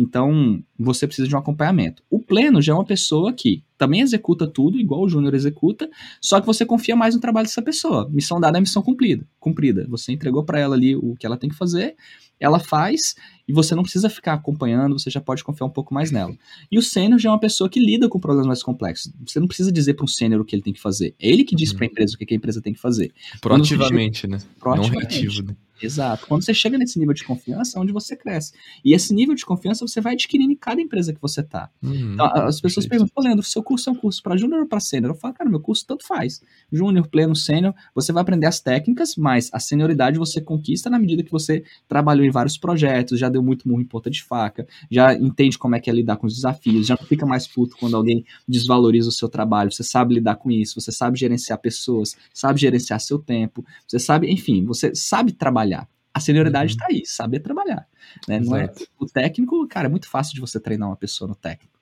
[0.00, 2.04] então, você precisa de um acompanhamento.
[2.08, 6.40] O pleno já é uma pessoa que também executa tudo, igual o júnior executa, só
[6.40, 8.08] que você confia mais no trabalho dessa pessoa.
[8.08, 9.26] Missão dada é missão cumprida.
[9.40, 9.86] cumprida.
[9.88, 11.96] Você entregou para ela ali o que ela tem que fazer,
[12.40, 13.14] ela faz
[13.48, 16.36] e você não precisa ficar acompanhando, você já pode confiar um pouco mais nela.
[16.70, 19.12] E o sênior já é uma pessoa que lida com problemas mais complexos.
[19.26, 21.14] Você não precisa dizer para um sênior o que ele tem que fazer.
[21.18, 21.76] É ele que diz uhum.
[21.78, 23.12] para a empresa o que a empresa tem que fazer.
[23.40, 24.36] Proativamente, chega...
[24.36, 24.42] né?
[24.60, 24.94] Proativamente.
[24.94, 25.56] Não reativo, né?
[25.82, 26.26] Exato.
[26.26, 28.52] Quando você chega nesse nível de confiança, é onde você cresce.
[28.84, 31.70] E esse nível de confiança você vai adquirindo em cada empresa que você tá.
[31.82, 33.10] Uhum, então, as pessoas perfeito.
[33.10, 35.12] perguntam, Leandro, seu curso é um curso para júnior ou para sênior?
[35.12, 36.42] Eu falo, cara, meu curso tanto faz.
[36.72, 41.22] Júnior, pleno, sênior, você vai aprender as técnicas, mas a senioridade você conquista na medida
[41.22, 45.14] que você trabalhou em vários projetos, já deu muito murro em ponta de faca, já
[45.14, 48.24] entende como é que é lidar com os desafios, já fica mais puto quando alguém
[48.46, 53.00] desvaloriza o seu trabalho, você sabe lidar com isso, você sabe gerenciar pessoas, sabe gerenciar
[53.00, 55.88] seu tempo, você sabe, enfim, você sabe trabalhar.
[56.12, 56.96] A senioridade está uhum.
[56.96, 57.86] aí, saber trabalhar.
[58.26, 58.40] Né?
[58.40, 61.78] Não é, o técnico, cara, é muito fácil de você treinar uma pessoa no técnico.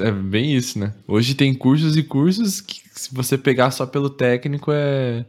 [0.00, 0.94] É bem isso, né?
[1.06, 5.26] Hoje tem cursos e cursos que se você pegar só pelo técnico é,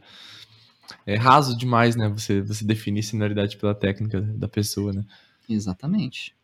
[1.06, 2.10] é raso demais, né?
[2.10, 5.06] Você, você definir senioridade pela técnica da pessoa, né?
[5.50, 6.36] Exatamente.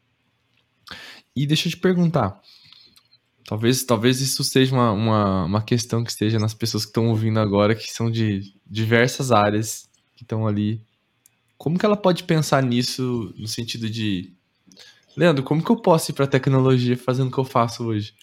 [1.36, 2.42] E deixa eu te perguntar.
[3.46, 7.40] Talvez, talvez isso seja uma, uma, uma questão que esteja nas pessoas que estão ouvindo
[7.40, 10.82] agora, que são de diversas áreas, que estão ali
[11.64, 14.34] como que ela pode pensar nisso no sentido de
[15.16, 18.14] Leandro, como que eu posso ir para tecnologia fazendo o que eu faço hoje?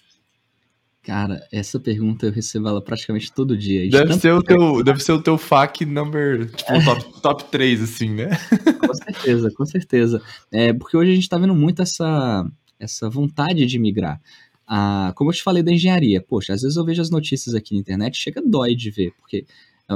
[1.02, 3.88] Cara, essa pergunta eu recebo ela praticamente todo dia.
[3.88, 6.84] Deve ser, o teu, deve ser o teu FAQ number, tipo, é.
[6.84, 8.28] top, top 3, assim, né?
[8.86, 10.22] Com certeza, com certeza.
[10.52, 12.44] É, porque hoje a gente tá vendo muito essa,
[12.78, 14.20] essa vontade de migrar.
[14.66, 17.74] Ah, como eu te falei da engenharia, poxa, às vezes eu vejo as notícias aqui
[17.74, 19.44] na internet, chega dói de ver, porque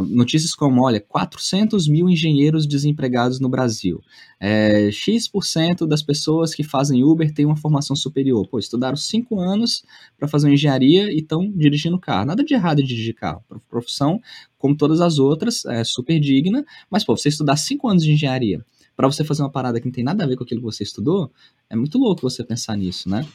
[0.02, 4.00] notícias como, olha, 400 mil engenheiros desempregados no Brasil.
[4.40, 8.46] É, X% das pessoas que fazem Uber têm uma formação superior.
[8.48, 9.85] Pô, estudaram cinco anos
[10.18, 12.26] para fazer uma engenharia e estão dirigindo carro.
[12.26, 13.42] Nada de errado em dirigir carro.
[13.68, 14.20] Profissão,
[14.59, 16.64] como todas as outras, é super digna.
[16.90, 18.64] Mas, pô, você estudar cinco anos de engenharia
[18.96, 20.85] para você fazer uma parada que não tem nada a ver com aquilo que você
[20.85, 21.30] estudou,
[21.68, 23.26] é muito louco você pensar nisso, né?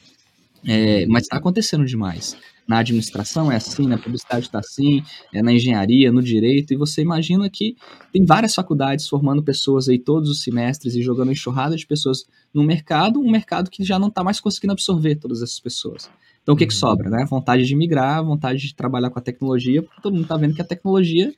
[0.65, 2.36] É, mas está acontecendo demais.
[2.67, 5.02] Na administração é assim, na publicidade está assim,
[5.34, 7.76] é na engenharia, no direito, e você imagina que
[8.13, 12.63] tem várias faculdades formando pessoas aí todos os semestres e jogando enxurrada de pessoas no
[12.63, 16.12] mercado, um mercado que já não está mais conseguindo absorver todas essas pessoas.
[16.43, 16.80] Então o que, que uhum.
[16.80, 17.10] sobra?
[17.10, 17.26] Né?
[17.28, 20.62] Vontade de migrar, vontade de trabalhar com a tecnologia, porque todo mundo está vendo que
[20.62, 21.34] a tecnologia.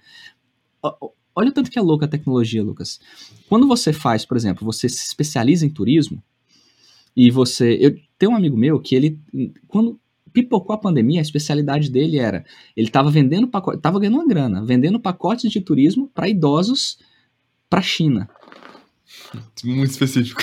[1.34, 3.00] Olha o tanto que é louca a tecnologia, Lucas.
[3.48, 6.22] Quando você faz, por exemplo, você se especializa em turismo,
[7.16, 7.78] e você.
[7.80, 9.20] Eu tenho um amigo meu que ele.
[9.68, 10.00] Quando
[10.32, 12.46] pipocou a pandemia, a especialidade dele era.
[12.76, 13.78] Ele estava vendendo pacote.
[13.78, 16.98] Estava ganhando uma grana, vendendo pacotes de turismo para idosos
[17.70, 18.30] para a China.
[19.64, 20.42] Muito específico.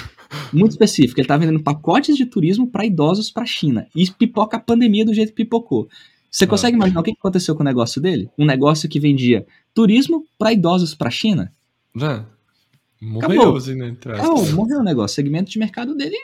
[0.52, 1.18] Muito específico.
[1.18, 3.86] Ele estava vendendo pacotes de turismo para idosos para a China.
[3.94, 5.88] E pipoca a pandemia do jeito que pipocou.
[6.30, 6.48] Você ah.
[6.48, 8.30] consegue imaginar o que aconteceu com o negócio dele?
[8.38, 11.52] Um negócio que vendia turismo para idosos para a China?
[11.94, 12.26] Já.
[13.00, 13.56] Morreu, Acabou.
[13.56, 13.96] assim, né?
[14.04, 15.12] Acabou, morreu o negócio.
[15.12, 16.16] O segmento de mercado dele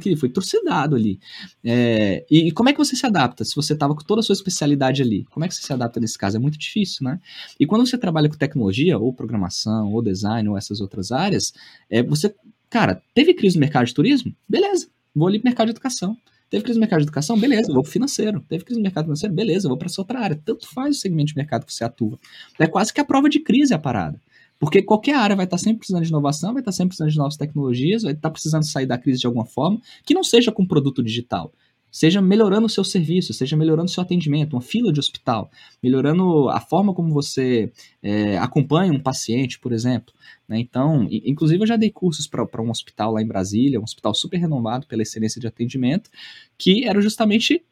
[0.00, 1.18] que foi torcidado ali.
[1.64, 4.34] É, e, como é que você se adapta se você estava com toda a sua
[4.34, 5.24] especialidade ali?
[5.30, 6.36] Como é que você se adapta nesse caso?
[6.36, 7.20] É muito difícil, né?
[7.58, 11.52] E quando você trabalha com tecnologia, ou programação, ou design, ou essas outras áreas,
[11.90, 12.34] é, você,
[12.70, 14.34] cara, teve crise no mercado de turismo?
[14.48, 16.16] Beleza, vou ali pro mercado de educação.
[16.48, 17.38] Teve crise no mercado de educação?
[17.38, 18.40] Beleza, vou pro financeiro.
[18.48, 19.34] Teve crise no mercado financeiro?
[19.34, 20.40] Beleza, vou para essa outra área.
[20.44, 22.18] Tanto faz o segmento de mercado que você atua.
[22.58, 24.20] É quase que a prova de crise a parada.
[24.58, 27.36] Porque qualquer área vai estar sempre precisando de inovação, vai estar sempre precisando de novas
[27.36, 31.02] tecnologias, vai estar precisando sair da crise de alguma forma, que não seja com produto
[31.02, 31.52] digital,
[31.90, 35.50] seja melhorando o seu serviço, seja melhorando o seu atendimento, uma fila de hospital,
[35.82, 40.12] melhorando a forma como você é, acompanha um paciente, por exemplo.
[40.48, 40.58] Né?
[40.58, 44.38] Então, inclusive eu já dei cursos para um hospital lá em Brasília, um hospital super
[44.38, 46.10] renomado pela excelência de atendimento,
[46.58, 47.64] que era justamente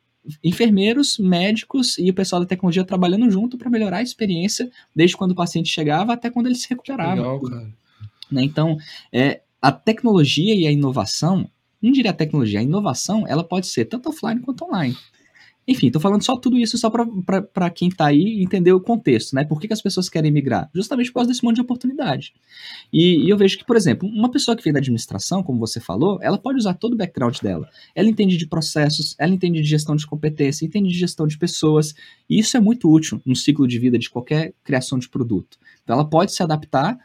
[0.43, 5.33] enfermeiros, médicos e o pessoal da tecnologia trabalhando junto para melhorar a experiência desde quando
[5.33, 7.15] o paciente chegava até quando ele se recuperava.
[7.15, 7.41] Legal.
[8.31, 8.43] Né?
[8.43, 8.77] Então,
[9.13, 11.49] é, a tecnologia e a inovação,
[11.81, 14.97] não diria a tecnologia, a inovação, ela pode ser tanto offline quanto online.
[15.67, 19.45] Enfim, estou falando só tudo isso só para quem está aí entender o contexto, né?
[19.45, 20.69] Por que, que, as pessoas querem migrar?
[20.75, 22.35] Justamente por causa desse monte de oportunidade.
[22.93, 25.81] E, e, eu vejo que, por exemplo, uma pessoa que vem da administração, como você
[25.81, 27.69] falou, ela pode usar todo o background dela.
[27.95, 31.95] Ela entende de processos, ela entende de gestão de competência, entende de gestão de pessoas,
[32.29, 35.59] e isso é muito útil no ciclo de vida de qualquer criação de produto.
[35.83, 36.99] Então, ela pode se adaptar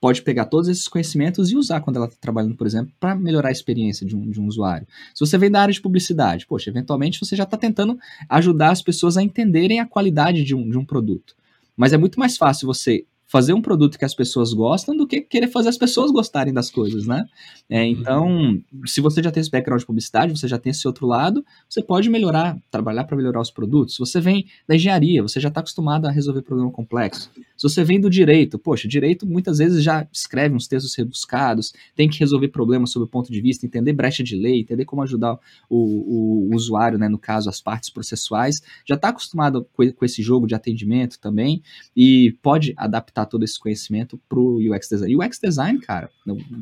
[0.00, 3.48] pode pegar todos esses conhecimentos e usar quando ela está trabalhando, por exemplo, para melhorar
[3.48, 4.86] a experiência de um, de um usuário.
[5.14, 8.82] Se você vem da área de publicidade, poxa, eventualmente você já está tentando ajudar as
[8.82, 11.34] pessoas a entenderem a qualidade de um, de um produto.
[11.76, 15.20] Mas é muito mais fácil você fazer um produto que as pessoas gostam do que
[15.20, 17.26] querer fazer as pessoas gostarem das coisas, né?
[17.68, 17.90] É, uhum.
[17.90, 21.44] então, se você já tem esse background de publicidade, você já tem esse outro lado,
[21.68, 23.94] você pode melhorar, trabalhar para melhorar os produtos.
[23.94, 27.30] Se você vem da engenharia, você já está acostumado a resolver problema complexo.
[27.56, 32.08] Se você vem do direito, poxa, direito muitas vezes já escreve uns textos rebuscados, tem
[32.08, 35.38] que resolver problemas sob o ponto de vista, entender brecha de lei, entender como ajudar
[35.68, 40.22] o, o usuário, né, no caso, as partes processuais, já está acostumado com, com esse
[40.22, 41.62] jogo de atendimento também
[41.96, 45.16] e pode adaptar todo esse conhecimento para o UX design.
[45.16, 46.10] UX design, cara,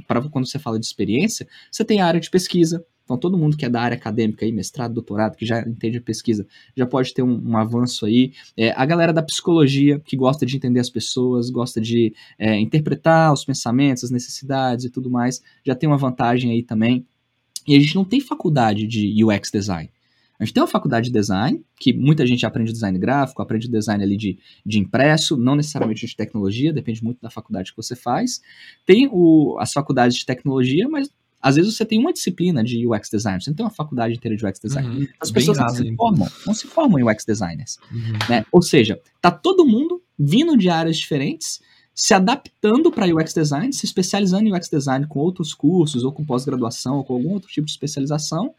[0.06, 3.56] para quando você fala de experiência, você tem a área de pesquisa, então, todo mundo
[3.56, 7.12] que é da área acadêmica, aí, mestrado, doutorado, que já entende a pesquisa, já pode
[7.12, 8.32] ter um, um avanço aí.
[8.56, 13.32] É, a galera da psicologia, que gosta de entender as pessoas, gosta de é, interpretar
[13.32, 17.06] os pensamentos, as necessidades e tudo mais, já tem uma vantagem aí também.
[17.66, 19.90] E a gente não tem faculdade de UX design.
[20.38, 24.02] A gente tem uma faculdade de design, que muita gente aprende design gráfico, aprende design
[24.02, 28.40] ali de, de impresso, não necessariamente de tecnologia, depende muito da faculdade que você faz.
[28.84, 31.08] Tem o, as faculdades de tecnologia, mas
[31.40, 34.34] às vezes você tem uma disciplina de UX design, você não tem uma faculdade inteira
[34.34, 34.88] de UX design.
[34.88, 37.78] Uhum, As pessoas não se formam, não se formam em UX designers.
[37.92, 38.18] Uhum.
[38.30, 38.46] Né?
[38.50, 41.60] Ou seja, tá todo mundo vindo de áreas diferentes,
[41.94, 46.24] se adaptando para UX design, se especializando em UX design com outros cursos, ou com
[46.24, 48.54] pós-graduação, ou com algum outro tipo de especialização,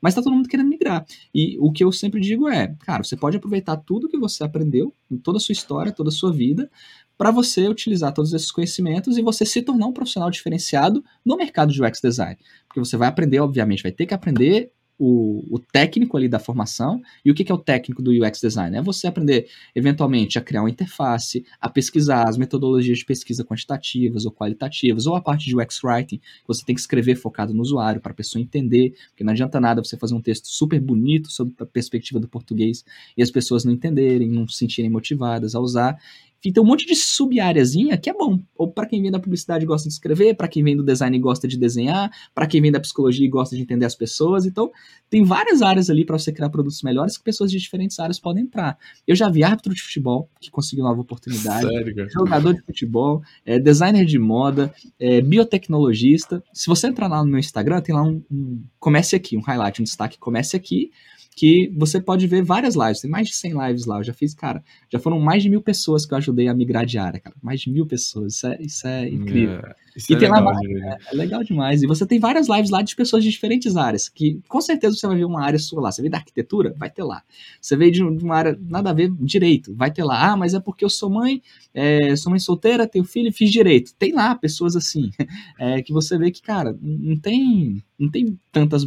[0.00, 1.04] mas está todo mundo querendo migrar.
[1.34, 4.94] E o que eu sempre digo é, cara, você pode aproveitar tudo que você aprendeu,
[5.22, 6.70] toda a sua história, toda a sua vida,
[7.16, 11.72] para você utilizar todos esses conhecimentos e você se tornar um profissional diferenciado no mercado
[11.72, 12.38] de UX design.
[12.68, 17.00] Porque você vai aprender, obviamente, vai ter que aprender o, o, técnico ali da formação.
[17.24, 18.76] E o que, que é o técnico do UX design?
[18.76, 24.24] É você aprender, eventualmente, a criar uma interface, a pesquisar as metodologias de pesquisa quantitativas
[24.24, 28.00] ou qualitativas, ou a parte de UX writing, você tem que escrever focado no usuário,
[28.00, 31.54] para a pessoa entender, porque não adianta nada você fazer um texto super bonito sobre
[31.60, 32.84] a perspectiva do português
[33.16, 35.98] e as pessoas não entenderem, não se sentirem motivadas a usar.
[36.44, 38.40] E tem um monte de sub-áreazinha que é bom.
[38.56, 41.16] Ou para quem vem da publicidade e gosta de escrever, para quem vem do design
[41.16, 44.46] e gosta de desenhar, para quem vem da psicologia e gosta de entender as pessoas.
[44.46, 44.70] Então,
[45.10, 48.44] tem várias áreas ali para você criar produtos melhores que pessoas de diferentes áreas podem
[48.44, 48.78] entrar.
[49.06, 53.58] Eu já vi árbitro de futebol que conseguiu nova oportunidade, Sério, jogador de futebol, é,
[53.58, 56.42] designer de moda, é, biotecnologista.
[56.52, 59.80] Se você entrar lá no meu Instagram, tem lá um, um comece aqui, um highlight,
[59.80, 60.90] um destaque, comece aqui
[61.38, 63.00] que você pode ver várias lives.
[63.00, 63.98] Tem mais de 100 lives lá.
[63.98, 66.84] Eu já fiz, cara, já foram mais de mil pessoas que eu ajudei a migrar
[66.84, 67.36] de área, cara.
[67.40, 68.34] Mais de mil pessoas.
[68.34, 69.54] Isso é, isso é incrível.
[69.56, 70.96] É, isso E é tem lá legal, mais- né?
[71.12, 71.82] É legal demais.
[71.82, 75.06] E você tem várias lives lá de pessoas de diferentes áreas, que com certeza você
[75.06, 75.92] vai ver uma área sua lá.
[75.92, 76.74] Você veio da arquitetura?
[76.76, 77.22] Vai ter lá.
[77.60, 79.72] Você veio de de uma área nada a ver, direito?
[79.74, 80.32] Vai ter lá.
[80.32, 81.40] Ah, mas é porque eu sou mãe,
[81.72, 83.92] é, sou mãe solteira, tenho filho e fiz direito.
[83.98, 85.10] Tem lá pessoas assim,
[85.58, 88.84] é, que você vê que, cara, não tem, não tem tantas.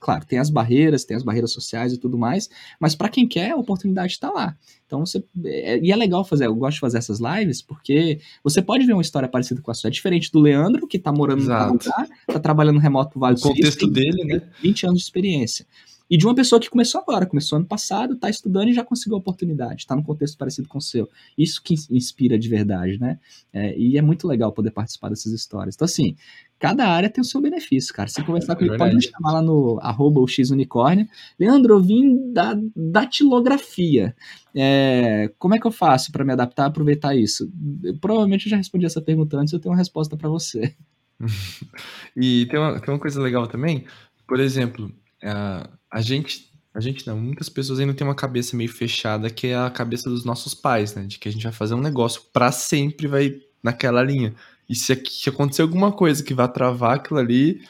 [0.00, 3.52] Claro, tem as barreiras, tem as barreiras sociais e tudo mais, mas para quem quer,
[3.52, 4.56] a oportunidade está lá.
[4.86, 5.22] Então você.
[5.44, 8.92] é- e é legal fazer, eu gosto de fazer essas lives, porque você pode ver
[8.92, 9.88] uma história parecida com a sua.
[9.88, 11.66] É diferente do Leandro, que tá morando Exato.
[11.66, 14.42] no lugar, tá trabalhando remoto pro Vale O do Silício, contexto dele, né?
[14.60, 15.64] 20 anos de experiência.
[16.10, 19.16] E de uma pessoa que começou agora, começou ano passado, tá estudando e já conseguiu
[19.16, 21.08] a oportunidade, tá num contexto parecido com o seu.
[21.38, 23.20] Isso que inspira de verdade, né?
[23.52, 25.76] É, e é muito legal poder participar dessas histórias.
[25.76, 26.16] Então, assim,
[26.58, 28.08] cada área tem o seu benefício, cara.
[28.08, 31.06] Se conversar comigo, pode me chamar lá no arroba xunicórnio.
[31.38, 34.14] Leandro, eu vim da datilografia.
[34.52, 37.48] É, como é que eu faço para me adaptar e aproveitar isso?
[37.84, 40.74] Eu, provavelmente eu já respondi essa pergunta antes, eu tenho uma resposta para você.
[42.16, 43.84] E tem uma, tem uma coisa legal também,
[44.26, 44.92] por exemplo,
[45.22, 49.48] a, a gente, a gente não, muitas pessoas ainda têm uma cabeça meio fechada, que
[49.48, 51.04] é a cabeça dos nossos pais, né?
[51.04, 54.34] De que a gente vai fazer um negócio pra sempre, vai naquela linha.
[54.68, 57.60] E se, se acontecer alguma coisa que vai travar aquilo ali,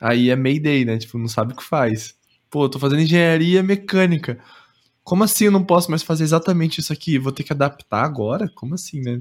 [0.00, 0.98] aí é Mayday, né?
[0.98, 2.14] Tipo, não sabe o que faz.
[2.50, 4.38] Pô, tô fazendo engenharia mecânica.
[5.04, 7.18] Como assim eu não posso mais fazer exatamente isso aqui?
[7.18, 8.50] Vou ter que adaptar agora?
[8.54, 9.20] Como assim, né?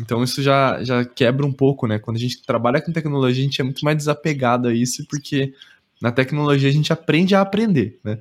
[0.00, 1.98] Então isso já, já quebra um pouco, né?
[1.98, 5.52] Quando a gente trabalha com tecnologia, a gente é muito mais desapegado a isso, porque
[6.00, 8.18] na tecnologia a gente aprende a aprender, né?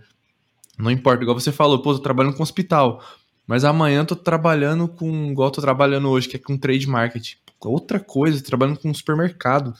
[0.77, 3.03] Não importa, igual você falou, pô, tô trabalhando com hospital,
[3.47, 7.37] mas amanhã tô trabalhando com, igual tô trabalhando hoje, que é com trade marketing.
[7.59, 9.73] Outra coisa, trabalhando com supermercado.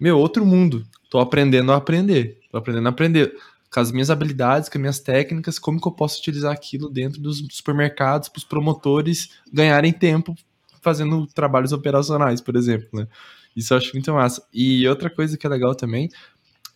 [0.00, 0.84] Meu, outro mundo.
[1.08, 2.40] Tô aprendendo a aprender.
[2.50, 3.32] Tô aprendendo a aprender.
[3.72, 7.20] Com as minhas habilidades, com as minhas técnicas, como que eu posso utilizar aquilo dentro
[7.20, 10.34] dos supermercados para os promotores ganharem tempo
[10.82, 13.06] fazendo trabalhos operacionais, por exemplo, né?
[13.54, 14.46] Isso eu acho muito massa.
[14.52, 16.10] E outra coisa que é legal também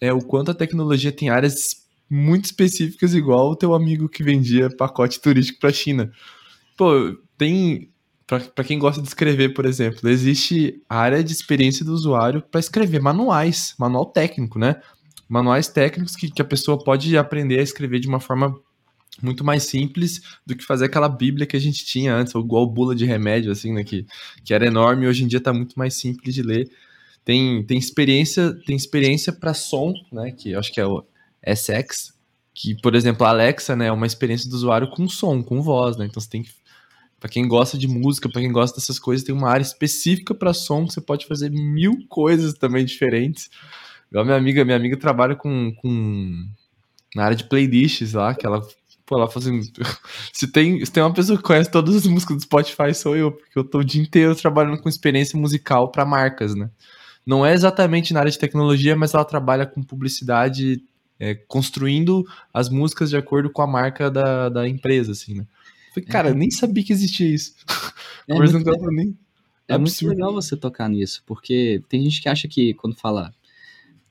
[0.00, 4.74] é o quanto a tecnologia tem áreas muito específicas, igual o teu amigo que vendia
[4.74, 6.10] pacote turístico para China.
[6.76, 7.90] Pô, tem.
[8.26, 12.60] Para quem gosta de escrever, por exemplo, existe a área de experiência do usuário para
[12.60, 14.80] escrever manuais, manual técnico, né?
[15.28, 18.56] Manuais técnicos que, que a pessoa pode aprender a escrever de uma forma
[19.20, 22.68] muito mais simples do que fazer aquela bíblia que a gente tinha antes, ou igual
[22.68, 23.82] bula de remédio, assim, né?
[23.82, 24.06] Que,
[24.44, 26.70] que era enorme e hoje em dia tá muito mais simples de ler.
[27.24, 30.32] Tem, tem experiência tem experiência para som, né?
[30.32, 31.04] Que eu acho que é o
[31.42, 32.14] SX,
[32.54, 33.86] que, por exemplo, a Alexa, né?
[33.86, 36.06] É uma experiência do usuário com som, com voz, né?
[36.06, 36.50] Então você tem que.
[37.18, 40.54] Pra quem gosta de música, pra quem gosta dessas coisas, tem uma área específica para
[40.54, 43.50] som que você pode fazer mil coisas também diferentes.
[44.10, 46.46] Igual minha amiga, minha amiga trabalha com, com
[47.14, 48.62] na área de playlists lá, que ela
[49.10, 49.72] Pô, ela falou assim:
[50.32, 53.32] se tem, se tem uma pessoa que conhece todas as músicas do Spotify, sou eu,
[53.32, 56.70] porque eu tô o dia inteiro trabalhando com experiência musical para marcas, né?
[57.30, 60.82] Não é exatamente na área de tecnologia, mas ela trabalha com publicidade,
[61.16, 65.46] é, construindo as músicas de acordo com a marca da, da empresa, assim, né?
[65.94, 67.54] Falei, cara, eu nem sabia que existia isso.
[68.28, 69.18] É muito tava nem.
[69.66, 73.32] É muito legal você tocar nisso, porque tem gente que acha que quando fala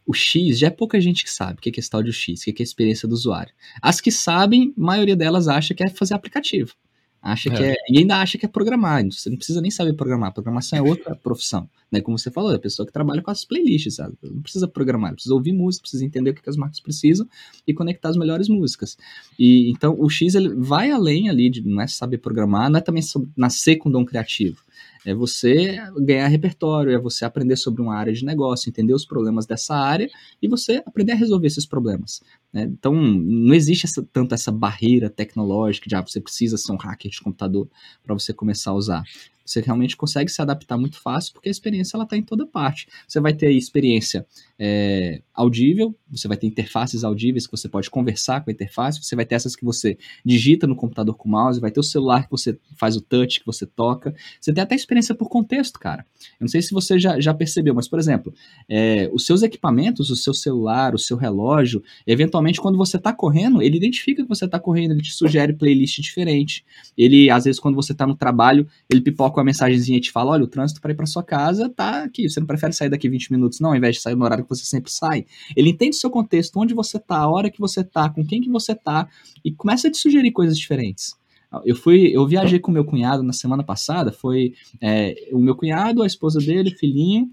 [0.06, 2.42] o X, já é pouca gente que sabe o que é esse tal de X,
[2.42, 3.54] o que é a experiência do usuário.
[3.82, 6.74] As que sabem, a maioria delas acha que é fazer aplicativo.
[7.22, 7.72] Acha que É.
[7.72, 9.04] é, e ainda acha que é programar.
[9.06, 10.34] Você não precisa nem saber programar.
[10.34, 11.70] Programação é outra profissão.
[11.92, 12.00] Né?
[12.00, 13.96] Como você falou, é a pessoa que trabalha com as playlists.
[13.96, 14.16] Sabe?
[14.24, 17.28] Não precisa programar, precisa ouvir música, precisa entender o que, que as marcas precisam
[17.68, 18.98] e conectar as melhores músicas.
[19.38, 22.82] E então o X ele vai além ali de não é saber programar, não é
[22.82, 23.04] também
[23.36, 24.64] nascer com dom criativo.
[25.10, 29.46] É você ganhar repertório, é você aprender sobre uma área de negócio, entender os problemas
[29.46, 30.10] dessa área
[30.42, 32.22] e você aprender a resolver esses problemas.
[32.54, 32.64] né?
[32.64, 37.10] Então, não existe essa, tanto essa barreira tecnológica de ah, você precisa ser um hacker
[37.10, 37.68] de computador
[38.04, 39.04] para você começar a usar.
[39.50, 42.88] Você realmente consegue se adaptar muito fácil, porque a experiência ela está em toda parte.
[43.08, 44.24] Você vai ter experiência
[44.60, 49.16] é, audível, você vai ter interfaces audíveis que você pode conversar com a interface, você
[49.16, 52.26] vai ter essas que você digita no computador com o mouse, vai ter o celular
[52.26, 54.14] que você faz o touch, que você toca.
[54.40, 56.06] Você tem até experiência por contexto, cara.
[56.40, 58.32] Eu não sei se você já, já percebeu, mas, por exemplo,
[58.70, 63.64] é, os seus equipamentos, o seu celular, o seu relógio, eventualmente, quando você está correndo,
[63.64, 66.64] ele identifica que você está correndo, ele te sugere playlist diferente.
[66.96, 70.32] Ele, às vezes, quando você está no trabalho, ele pipoca uma mensagenzinha e te fala:
[70.32, 72.30] olha, o trânsito para ir para sua casa tá aqui.
[72.30, 74.50] Você não prefere sair daqui 20 minutos, não, ao invés de sair no horário que
[74.50, 75.26] você sempre sai.
[75.56, 78.42] Ele entende o seu contexto, onde você tá, a hora que você tá, com quem
[78.42, 79.08] que você tá,
[79.44, 81.18] e começa a te sugerir coisas diferentes.
[81.66, 84.12] Eu fui, eu viajei com meu cunhado na semana passada.
[84.12, 87.30] Foi é, o meu cunhado, a esposa dele, filhinho,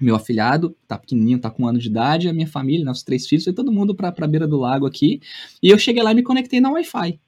[0.00, 3.26] meu afilhado, tá pequenininho, tá com um ano de idade, a minha família, nossos três
[3.26, 5.20] filhos, foi todo mundo pra, pra beira do lago aqui.
[5.62, 7.20] E eu cheguei lá e me conectei na Wi-Fi.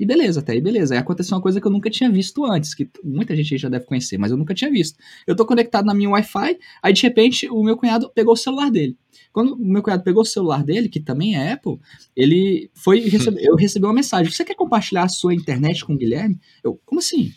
[0.00, 0.94] E beleza, até aí beleza.
[0.94, 3.84] Aí aconteceu uma coisa que eu nunca tinha visto antes, que muita gente já deve
[3.84, 4.98] conhecer, mas eu nunca tinha visto.
[5.26, 8.70] Eu tô conectado na minha Wi-Fi, aí de repente o meu cunhado pegou o celular
[8.70, 8.96] dele.
[9.30, 11.78] Quando o meu cunhado pegou o celular dele, que também é Apple,
[12.16, 15.98] ele foi receber, eu recebi uma mensagem: "Você quer compartilhar a sua internet com o
[15.98, 17.30] Guilherme?" Eu: "Como assim?"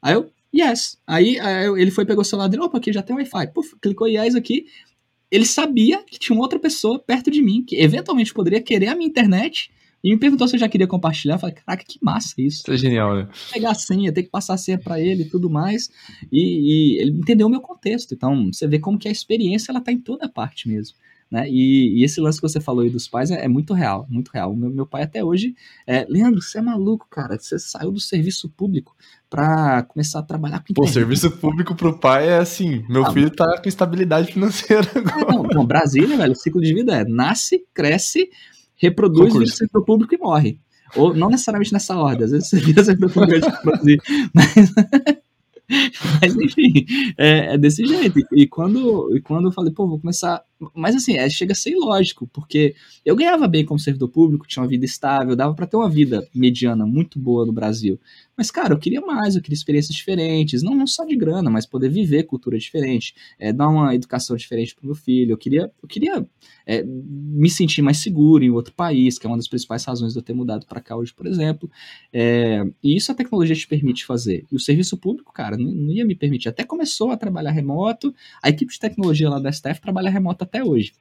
[0.00, 0.96] Aí eu: "Yes".
[1.06, 3.52] Aí, aí ele foi pegou o celular dele, opa, aqui já tem Wi-Fi.
[3.52, 4.64] Puf, clicou yes aqui.
[5.30, 8.94] Ele sabia que tinha uma outra pessoa perto de mim que eventualmente poderia querer a
[8.94, 9.70] minha internet
[10.02, 11.34] e me perguntou se eu já queria compartilhar.
[11.34, 12.62] Eu falei, caraca, que massa isso.
[12.62, 13.28] Isso é genial, né?
[13.52, 15.90] Pegar a senha, ter que passar a senha para ele e tudo mais.
[16.30, 16.40] E,
[16.96, 18.12] e, ele entendeu o meu contexto.
[18.12, 20.96] Então, você vê como que a experiência ela tá em toda parte mesmo.
[21.32, 21.48] Né?
[21.48, 24.28] E, e esse lance que você falou aí dos pais é, é muito real, muito
[24.30, 24.54] real.
[24.54, 25.54] Meu, meu pai até hoje
[25.86, 27.38] é, Leandro, você é maluco, cara.
[27.38, 28.94] Você saiu do serviço público
[29.30, 33.30] para começar a trabalhar com Pô, serviço público pro pai é assim, meu ah, filho
[33.30, 35.22] tá com estabilidade financeira agora.
[35.22, 38.28] É, não, não, Brasília, velho, o ciclo de vida é nasce, cresce,
[38.82, 40.58] reproduz, vira servidor público e morre.
[40.96, 44.02] Ou não necessariamente nessa ordem, às vezes você vira servidor público e produzir.
[44.34, 44.72] Mas,
[46.20, 46.84] mas enfim,
[47.16, 48.20] é, é, desse jeito.
[48.32, 50.42] E, quando, e quando eu falei, pô, vou começar.
[50.74, 54.62] Mas assim, é, chega a ser ilógico, porque eu ganhava bem como servidor público, tinha
[54.62, 57.98] uma vida estável, dava para ter uma vida mediana muito boa no Brasil.
[58.36, 61.66] Mas, cara, eu queria mais, eu queria experiências diferentes, não, não só de grana, mas
[61.66, 65.32] poder viver cultura diferente, é, dar uma educação diferente para meu filho.
[65.32, 66.26] Eu queria, eu queria
[66.66, 70.18] é, me sentir mais seguro em outro país, que é uma das principais razões de
[70.18, 71.70] eu ter mudado para cá hoje, por exemplo.
[72.12, 74.46] É, e isso a tecnologia te permite fazer.
[74.50, 76.48] E o serviço público, cara, não, não ia me permitir.
[76.48, 80.62] Até começou a trabalhar remoto, a equipe de tecnologia lá da STF trabalha remoto até
[80.64, 80.92] hoje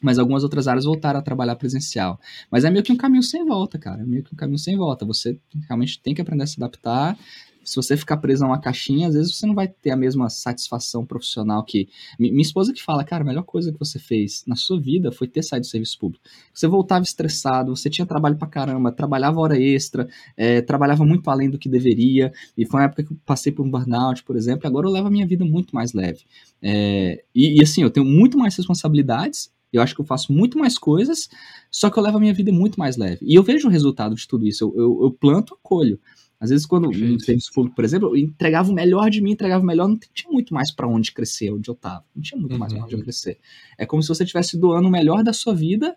[0.00, 2.18] mas algumas outras áreas voltaram a trabalhar presencial.
[2.50, 4.00] Mas é meio que um caminho sem volta, cara.
[4.00, 5.04] É meio que um caminho sem volta.
[5.04, 5.38] Você
[5.68, 7.18] realmente tem que aprender a se adaptar.
[7.62, 10.30] Se você ficar preso a uma caixinha, às vezes você não vai ter a mesma
[10.30, 11.88] satisfação profissional que.
[12.18, 15.28] Minha esposa que fala, cara, a melhor coisa que você fez na sua vida foi
[15.28, 16.24] ter saído do serviço público.
[16.54, 21.50] Você voltava estressado, você tinha trabalho pra caramba, trabalhava hora extra, é, trabalhava muito além
[21.50, 22.32] do que deveria.
[22.56, 24.90] E foi uma época que eu passei por um burnout, por exemplo, e agora eu
[24.90, 26.24] levo a minha vida muito mais leve.
[26.62, 30.58] É, e, e assim, eu tenho muito mais responsabilidades eu acho que eu faço muito
[30.58, 31.28] mais coisas,
[31.70, 33.18] só que eu levo a minha vida muito mais leve.
[33.22, 34.64] E eu vejo o resultado de tudo isso.
[34.64, 36.00] Eu, eu, eu planto, colho.
[36.40, 39.62] Às vezes, quando no serviço público, por exemplo, eu entregava o melhor de mim, entregava
[39.62, 42.02] o melhor, não tinha muito mais para onde crescer, onde eu estava.
[42.16, 43.04] Não tinha muito mais para onde eu uhum.
[43.04, 43.38] crescer.
[43.76, 45.94] É como se você estivesse doando o melhor da sua vida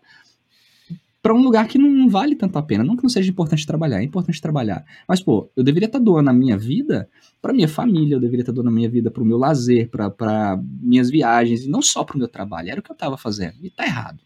[1.24, 2.84] para um lugar que não vale tanto a pena.
[2.84, 4.86] Não que não seja importante trabalhar, é importante trabalhar.
[5.08, 7.10] Mas, pô, eu deveria estar tá doando a minha vida
[7.42, 9.90] para minha família, eu deveria estar tá doando a minha vida para o meu lazer,
[9.90, 12.70] para minhas viagens, e não só para o meu trabalho.
[12.70, 13.56] Era o que eu estava fazendo.
[13.64, 14.20] E tá errado.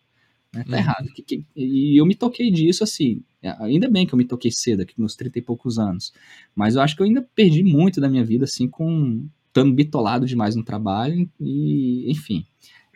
[0.51, 0.63] Né?
[0.63, 0.77] Tá uhum.
[0.79, 1.07] errado.
[1.55, 3.21] E eu me toquei disso, assim.
[3.43, 6.11] É, ainda bem que eu me toquei cedo, aqui nos 30 e poucos anos.
[6.55, 10.25] Mas eu acho que eu ainda perdi muito da minha vida, assim, com estando bitolado
[10.25, 12.45] demais no trabalho e, enfim.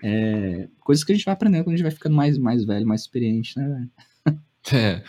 [0.04, 2.88] É, coisas que a gente vai aprendendo quando a gente vai ficando mais, mais velho,
[2.88, 3.88] mais experiente, né?
[4.74, 5.04] É.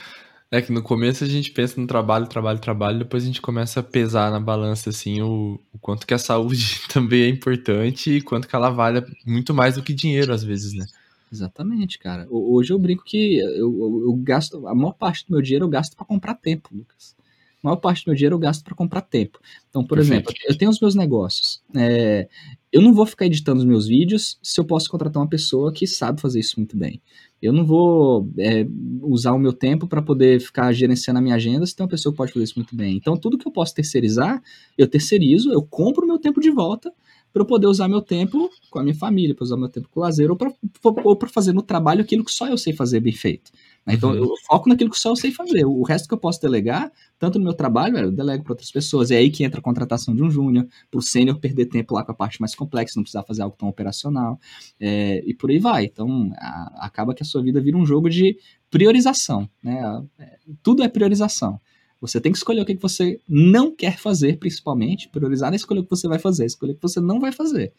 [0.51, 3.81] É que no começo a gente pensa no trabalho, trabalho, trabalho, depois a gente começa
[3.81, 8.21] a pesar na balança, assim, o, o quanto que a saúde também é importante e
[8.21, 10.85] quanto que ela vale muito mais do que dinheiro, às vezes, né?
[11.33, 12.27] Exatamente, cara.
[12.31, 15.71] Hoje eu brinco que eu, eu, eu gasto, a maior parte do meu dinheiro eu
[15.71, 17.17] gasto para comprar tempo, Lucas
[17.63, 19.39] a maior parte do meu dinheiro eu gasto para comprar tempo.
[19.71, 20.31] Então, por Perfeito.
[20.31, 21.63] exemplo, eu tenho os meus negócios.
[21.77, 22.29] É,
[22.73, 25.87] eu não vou ficar editando os meus vídeos se eu posso contratar uma pessoa que
[25.87, 27.03] sabe fazer isso muito bem.
[27.41, 28.67] Eu não vou é,
[29.03, 32.13] usar o meu tempo para poder ficar gerenciando a minha agenda se tem uma pessoa
[32.13, 32.97] que pode fazer isso muito bem.
[32.97, 34.43] Então, tudo que eu posso terceirizar,
[34.79, 36.91] eu terceirizo, eu compro o meu tempo de volta
[37.33, 40.01] para eu poder usar meu tempo com a minha família, para usar meu tempo com
[40.01, 43.51] o lazer, ou para fazer no trabalho aquilo que só eu sei fazer bem feito.
[43.87, 43.95] Né?
[43.95, 44.17] Então, uhum.
[44.17, 45.65] eu foco naquilo que só eu sei fazer.
[45.65, 49.11] O resto que eu posso delegar, tanto no meu trabalho, eu delego para outras pessoas.
[49.11, 52.05] É aí que entra a contratação de um júnior, para o sênior perder tempo lá
[52.05, 54.39] com a parte mais complexa, não precisar fazer algo tão operacional.
[54.79, 55.85] É, e por aí vai.
[55.85, 58.37] Então, a, acaba que a sua vida vira um jogo de
[58.71, 59.49] priorização.
[59.63, 60.05] Né?
[60.19, 61.61] É, tudo é priorização.
[62.03, 65.81] Você tem que escolher o que que você não quer fazer, principalmente, priorizar e escolher
[65.81, 67.73] o que você vai fazer, escolher o que você não vai fazer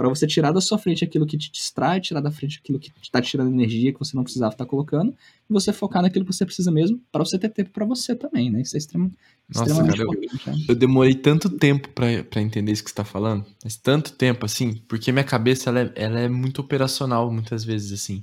[0.00, 2.90] para você tirar da sua frente aquilo que te distrai, tirar da frente aquilo que
[3.02, 6.32] está tirando energia que você não precisava estar tá colocando, e você focar naquilo que
[6.32, 8.62] você precisa mesmo, para você ter tempo para você também, né?
[8.62, 9.12] Isso é extremo,
[9.46, 10.64] Nossa, extremamente cara, eu, né?
[10.70, 14.80] eu, demorei tanto tempo para entender isso que você está falando, mas tanto tempo, assim,
[14.88, 18.22] porque minha cabeça ela é, ela é muito operacional muitas vezes, assim.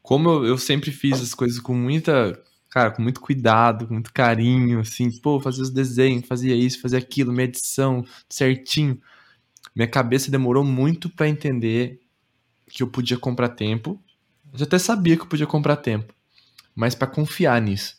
[0.00, 2.40] Como eu, eu sempre fiz as coisas com muita
[2.78, 6.98] cara, com muito cuidado, com muito carinho, assim, pô, fazia os desenhos, fazia isso, fazia
[6.98, 9.00] aquilo, minha edição certinho
[9.78, 12.00] minha cabeça demorou muito para entender
[12.68, 14.02] que eu podia comprar tempo.
[14.52, 16.12] Eu até sabia que eu podia comprar tempo,
[16.74, 17.96] mas para confiar nisso.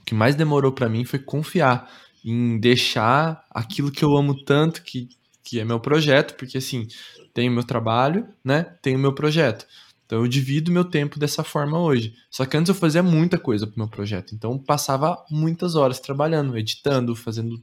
[0.00, 1.86] O que mais demorou para mim foi confiar
[2.24, 5.10] em deixar aquilo que eu amo tanto, que,
[5.44, 6.88] que é meu projeto, porque assim,
[7.34, 8.62] tenho meu trabalho, né?
[8.80, 9.66] Tenho meu projeto.
[10.12, 12.12] Então eu divido meu tempo dessa forma hoje.
[12.30, 14.34] Só que antes eu fazia muita coisa pro meu projeto.
[14.34, 17.58] Então passava muitas horas trabalhando, editando, fazendo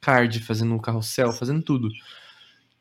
[0.00, 1.90] card, fazendo carrossel, fazendo tudo.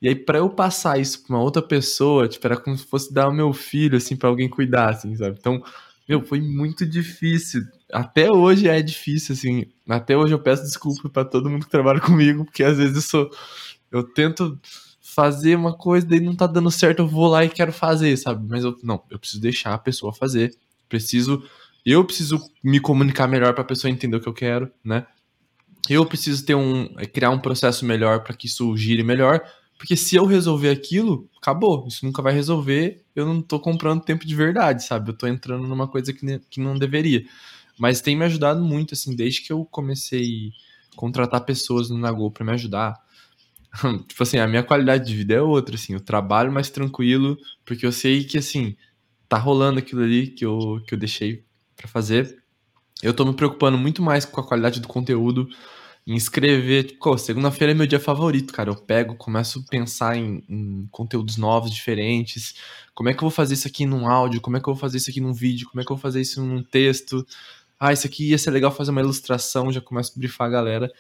[0.02, 3.14] E aí, pra eu passar isso pra uma outra pessoa, tipo, era como se fosse
[3.14, 5.36] dar o meu filho, assim, pra alguém cuidar, assim, sabe?
[5.38, 5.62] Então,
[6.08, 7.64] meu, foi muito difícil.
[7.92, 9.66] Até hoje é difícil, assim.
[9.90, 13.02] Até hoje eu peço desculpa para todo mundo que trabalha comigo, porque às vezes eu
[13.02, 13.30] sou.
[13.92, 14.58] Eu tento
[15.16, 18.48] fazer uma coisa, daí não tá dando certo, eu vou lá e quero fazer, sabe?
[18.48, 20.56] Mas eu não, eu preciso deixar a pessoa fazer.
[20.88, 21.44] Preciso.
[21.86, 25.06] Eu preciso me comunicar melhor para a pessoa entender o que eu quero, né?
[25.90, 26.88] Eu preciso ter um.
[27.14, 29.42] criar um processo melhor para que isso gire melhor
[29.82, 31.88] porque se eu resolver aquilo, acabou.
[31.88, 33.04] Isso nunca vai resolver.
[33.16, 35.10] Eu não tô comprando tempo de verdade, sabe?
[35.10, 37.26] Eu tô entrando numa coisa que, que não deveria.
[37.80, 40.54] Mas tem me ajudado muito, assim, desde que eu comecei
[40.94, 42.94] a contratar pessoas no Nagô para me ajudar.
[44.08, 45.94] tipo assim, a minha qualidade de vida é outra, assim.
[45.94, 48.76] Eu trabalho mais tranquilo, porque eu sei que, assim,
[49.30, 51.46] tá rolando aquilo ali que eu, que eu deixei
[51.76, 52.42] para fazer.
[53.02, 55.48] Eu tô me preocupando muito mais com a qualidade do conteúdo
[56.06, 56.84] em escrever.
[56.84, 58.70] Tipo, segunda-feira é meu dia favorito, cara.
[58.70, 62.56] Eu pego, começo a pensar em, em, conteúdos novos, diferentes.
[62.94, 64.42] Como é que eu vou fazer isso aqui num áudio?
[64.42, 65.68] Como é que eu vou fazer isso aqui num vídeo?
[65.70, 67.26] Como é que eu vou fazer isso num texto?
[67.80, 69.72] Ah, isso aqui ia ser legal fazer uma ilustração.
[69.72, 70.92] Já começo a brifar a galera.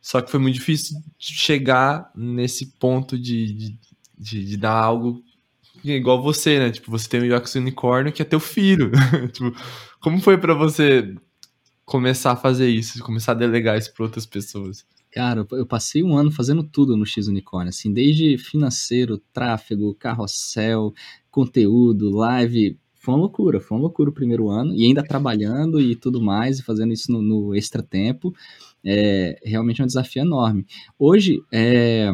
[0.00, 3.78] Só que foi muito difícil chegar nesse ponto de, de,
[4.18, 5.22] de, de dar algo
[5.84, 6.70] igual você, né?
[6.70, 8.90] Tipo, você tem o Yox Unicórnio que é teu filho.
[9.32, 9.54] tipo,
[10.00, 11.14] como foi para você
[11.84, 14.84] começar a fazer isso, começar a delegar isso para outras pessoas?
[15.10, 20.92] Cara, eu passei um ano fazendo tudo no X Unicorn, assim, desde financeiro, tráfego, carrossel,
[21.30, 22.78] conteúdo, live.
[22.94, 26.58] Foi uma loucura, foi uma loucura o primeiro ano, e ainda trabalhando e tudo mais,
[26.58, 28.34] e fazendo isso no, no extra tempo.
[28.84, 30.64] É realmente é um desafio enorme.
[30.98, 32.10] Hoje, é,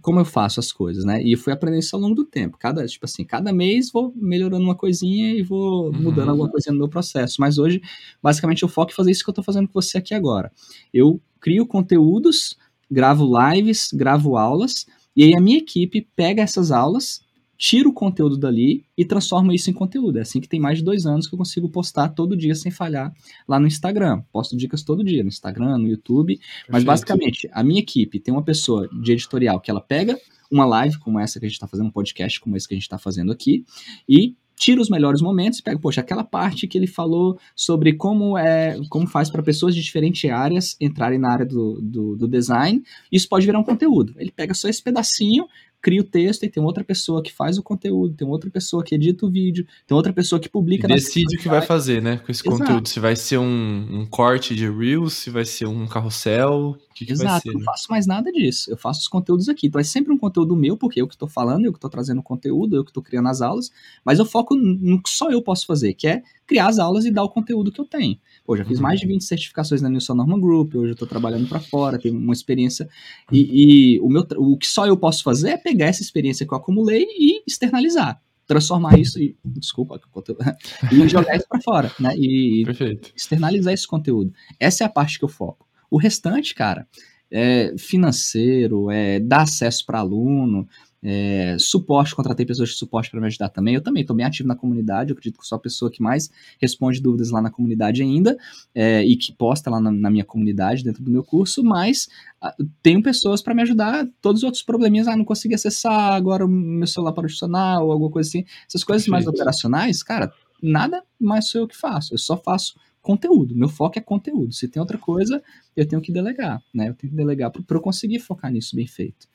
[0.00, 1.22] como eu faço as coisas, né?
[1.22, 2.58] E eu fui aprendendo isso ao longo do tempo.
[2.58, 6.02] Cada, tipo assim, cada mês vou melhorando uma coisinha e vou uhum.
[6.02, 7.36] mudando alguma coisinha no meu processo.
[7.40, 7.80] Mas hoje,
[8.22, 10.52] basicamente, eu foco em fazer isso que eu tô fazendo com você aqui agora.
[10.92, 12.56] Eu crio conteúdos,
[12.90, 17.22] gravo lives, gravo aulas, e aí a minha equipe pega essas aulas
[17.58, 20.18] tiro o conteúdo dali e transformo isso em conteúdo.
[20.18, 22.70] É assim que tem mais de dois anos que eu consigo postar todo dia sem
[22.70, 23.12] falhar
[23.46, 24.22] lá no Instagram.
[24.32, 26.36] Posto dicas todo dia no Instagram, no YouTube.
[26.36, 26.66] Perfeito.
[26.70, 30.16] Mas basicamente, a minha equipe tem uma pessoa de editorial que ela pega
[30.50, 32.76] uma live como essa que a gente está fazendo, um podcast como esse que a
[32.76, 33.64] gente está fazendo aqui,
[34.08, 38.36] e tira os melhores momentos e pega, poxa, aquela parte que ele falou sobre como
[38.36, 42.82] é, como faz para pessoas de diferentes áreas entrarem na área do, do, do, design,
[43.10, 44.14] isso pode virar um conteúdo.
[44.18, 45.46] Ele pega só esse pedacinho,
[45.80, 48.94] cria o texto e tem outra pessoa que faz o conteúdo, tem outra pessoa que
[48.94, 50.86] edita o vídeo, tem outra pessoa que publica.
[50.86, 52.58] E decide o que vai fazer, né, com esse Exato.
[52.58, 52.88] conteúdo.
[52.88, 57.12] Se vai ser um, um, corte de Reels, se vai ser um carrossel, que, que
[57.12, 57.48] Exato, vai ser.
[57.48, 57.64] eu não né?
[57.66, 58.70] faço mais nada disso.
[58.70, 59.68] Eu faço os conteúdos aqui.
[59.68, 62.18] Então é sempre um conteúdo meu, porque eu que estou falando, eu que estou trazendo
[62.18, 63.70] o conteúdo, eu que estou criando as aulas,
[64.04, 67.10] mas eu foco no que só eu posso fazer, que é criar as aulas e
[67.10, 68.18] dar o conteúdo que eu tenho.
[68.44, 68.82] Pô, já fiz uhum.
[68.82, 72.16] mais de 20 certificações na Nilson Norman Group, hoje eu estou trabalhando para fora, tenho
[72.16, 72.88] uma experiência.
[73.30, 76.52] E, e, o, meu, o que só eu posso fazer é pegar essa experiência que
[76.52, 78.20] eu acumulei e externalizar.
[78.46, 79.36] Transformar isso e.
[79.44, 80.00] Desculpa,
[80.90, 82.16] e jogar isso para fora, né?
[82.16, 83.12] E Perfeito.
[83.14, 84.32] externalizar esse conteúdo.
[84.58, 85.67] Essa é a parte que eu foco.
[85.90, 86.86] O restante, cara,
[87.30, 90.66] é financeiro, é dar acesso para aluno,
[91.00, 93.74] é, suporte, contratei pessoas de suporte para me ajudar também.
[93.74, 96.30] Eu também estou bem ativo na comunidade, eu acredito que sou a pessoa que mais
[96.60, 98.36] responde dúvidas lá na comunidade ainda
[98.74, 102.08] é, e que posta lá na, na, minha comunidade, dentro do meu curso, mas
[102.40, 104.06] a, ah, tenho pessoas para me ajudar.
[104.20, 107.92] Todos os outros probleminhas, ah, não consegui acessar, agora o meu celular para funcionar ou
[107.92, 108.44] alguma coisa assim.
[108.66, 110.32] Essas coisas mais operacionais, cara,
[110.62, 112.14] nada mais sou eu que faço.
[112.14, 113.54] Eu só faço conteúdo.
[113.54, 114.52] Meu foco é conteúdo.
[114.52, 115.42] Se tem outra coisa,
[115.76, 116.88] eu tenho que delegar, né?
[116.88, 119.28] Eu tenho que delegar para eu conseguir focar nisso bem feito.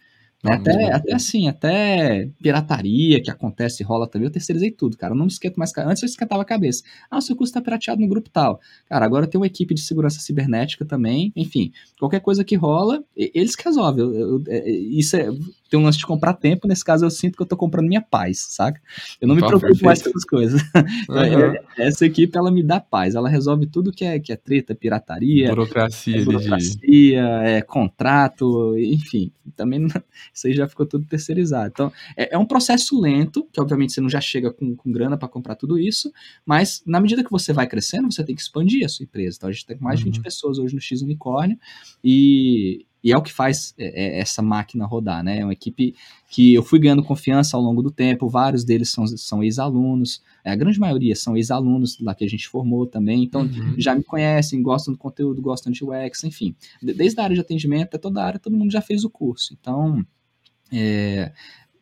[0.44, 0.56] Né?
[0.56, 5.14] Até, até assim, até pirataria que acontece, rola também, eu terceirizei tudo, cara.
[5.14, 5.72] Eu não me esquento mais.
[5.78, 6.84] Antes eu esquentava a cabeça.
[7.10, 8.60] Ah, o seu curso tá pirateado no grupo tal.
[8.90, 11.32] Cara, agora tem uma equipe de segurança cibernética também.
[11.36, 14.04] Enfim, qualquer coisa que rola, eles que resolvem.
[14.04, 15.30] Eu, eu, é, isso é,
[15.74, 18.02] tem um lance de comprar tempo, nesse caso eu sinto que eu tô comprando minha
[18.02, 18.80] paz, saca?
[19.20, 19.86] Eu não me preocupo perfeito.
[19.86, 20.62] mais com essas coisas.
[21.10, 21.54] Uhum.
[21.78, 25.50] Essa equipe, ela me dá paz, ela resolve tudo que é, que é treta, pirataria,
[25.50, 29.88] burocracia, é, burocracia é, contrato, enfim, também
[30.34, 31.70] isso aí já ficou tudo terceirizado.
[31.72, 35.18] Então, é, é um processo lento, que obviamente você não já chega com, com grana
[35.18, 36.12] para comprar tudo isso,
[36.46, 39.38] mas na medida que você vai crescendo, você tem que expandir a sua empresa.
[39.38, 40.24] Então, a gente tem mais de 20 uhum.
[40.24, 41.58] pessoas hoje no X Unicórnio,
[42.04, 45.40] e, e é o que faz é, é, essa máquina rodar, né?
[45.40, 45.94] É uma equipe
[46.30, 50.52] que eu fui ganhando confiança ao longo do tempo, vários deles são, são ex-alunos, é,
[50.52, 53.76] a grande maioria são ex-alunos lá que a gente formou também, então uhum.
[53.78, 56.56] já me conhecem, gostam do conteúdo, gostam de UX, enfim.
[56.82, 59.56] Desde a área de atendimento até toda a área, todo mundo já fez o curso.
[59.60, 60.04] Então,
[60.74, 61.32] é,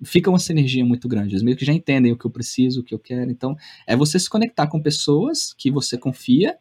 [0.04, 1.34] fica uma sinergia muito grande.
[1.34, 3.32] Eles meio que já entendem o que eu preciso, o que eu quero.
[3.32, 3.56] Então,
[3.88, 6.58] é você se conectar com pessoas que você confia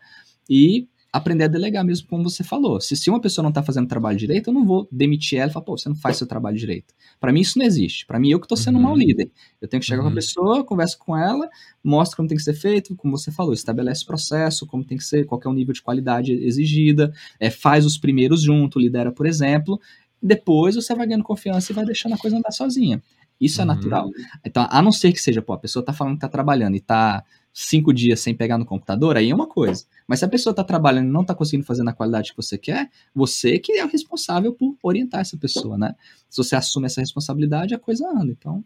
[0.49, 2.81] e aprender a delegar mesmo, como você falou.
[2.81, 5.53] Se, se uma pessoa não está fazendo trabalho direito, eu não vou demitir ela e
[5.53, 6.95] falar, pô, você não faz seu trabalho direito.
[7.19, 8.07] Para mim, isso não existe.
[8.07, 8.83] Para mim, eu que estou sendo uhum.
[8.83, 9.31] um mau líder.
[9.61, 10.05] Eu tenho que chegar uhum.
[10.05, 10.15] com a uhum.
[10.15, 11.49] pessoa, converso com ela,
[11.83, 15.05] mostro como tem que ser feito, como você falou, estabelece o processo, como tem que
[15.05, 19.27] ser, qual é o nível de qualidade exigida, é, faz os primeiros junto, lidera, por
[19.27, 19.81] exemplo.
[20.23, 23.03] Depois você vai ganhando confiança e vai deixando a coisa andar sozinha.
[23.41, 23.69] Isso é uhum.
[23.69, 24.11] natural.
[24.45, 26.79] Então, a não ser que seja, pô, a pessoa está falando que está trabalhando e
[26.79, 29.85] está cinco dias sem pegar no computador, aí é uma coisa.
[30.07, 32.59] Mas se a pessoa está trabalhando e não está conseguindo fazer na qualidade que você
[32.59, 35.95] quer, você que é o responsável por orientar essa pessoa, né?
[36.29, 38.31] Se você assume essa responsabilidade, a coisa anda.
[38.31, 38.63] Então.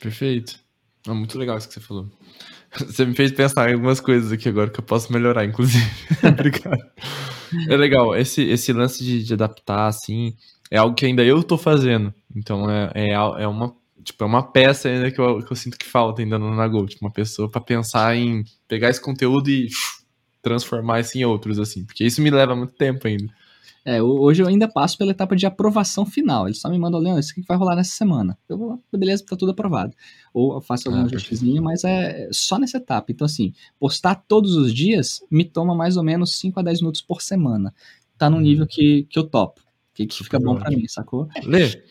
[0.00, 0.60] Perfeito.
[1.06, 2.08] É muito legal isso que você falou.
[2.86, 5.84] Você me fez pensar em algumas coisas aqui agora que eu posso melhorar, inclusive.
[6.26, 6.82] Obrigado.
[7.68, 8.16] É legal.
[8.16, 10.34] Esse, esse lance de, de, adaptar, assim,
[10.72, 12.14] é algo que ainda eu tô fazendo.
[12.34, 15.78] Então, é, é, é uma Tipo, é uma peça ainda que eu, que eu sinto
[15.78, 16.86] que falta ainda no Nagol.
[16.86, 19.68] Tipo, uma pessoa para pensar em pegar esse conteúdo e
[20.42, 21.84] transformar isso em outros, assim.
[21.84, 23.32] Porque isso me leva muito tempo ainda.
[23.84, 26.46] É, hoje eu ainda passo pela etapa de aprovação final.
[26.46, 28.36] Eles só me mandam, Leandro, isso aqui vai rolar nessa semana.
[28.48, 29.94] Eu vou, beleza, tá tudo aprovado.
[30.34, 33.12] Ou eu faço algum ah, ajustezinho, mas é só nessa etapa.
[33.12, 37.00] Então, assim, postar todos os dias me toma mais ou menos 5 a 10 minutos
[37.00, 37.72] por semana.
[38.18, 38.40] Tá num hum.
[38.40, 39.61] nível que, que eu topo.
[39.94, 41.28] Que, que fica bom para mim, sacou?
[41.44, 41.82] Lê, é.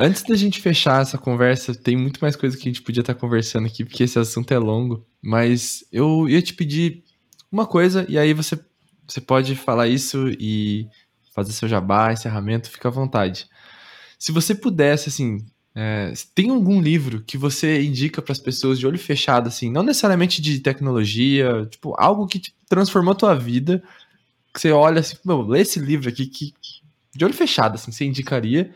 [0.00, 3.14] antes da gente fechar essa conversa, tem muito mais coisa que a gente podia estar
[3.14, 7.04] tá conversando aqui, porque esse assunto é longo, mas eu ia te pedir
[7.50, 8.58] uma coisa, e aí você,
[9.06, 10.88] você pode falar isso e
[11.34, 13.46] fazer seu jabá, encerramento, fica à vontade.
[14.18, 15.44] Se você pudesse, assim,
[15.74, 19.82] é, tem algum livro que você indica para as pessoas de olho fechado, assim, não
[19.82, 23.82] necessariamente de tecnologia, tipo, algo que transformou a tua vida,
[24.52, 26.54] que você olha assim, meu, lê esse livro aqui que
[27.14, 28.74] de olho fechado, assim, você indicaria.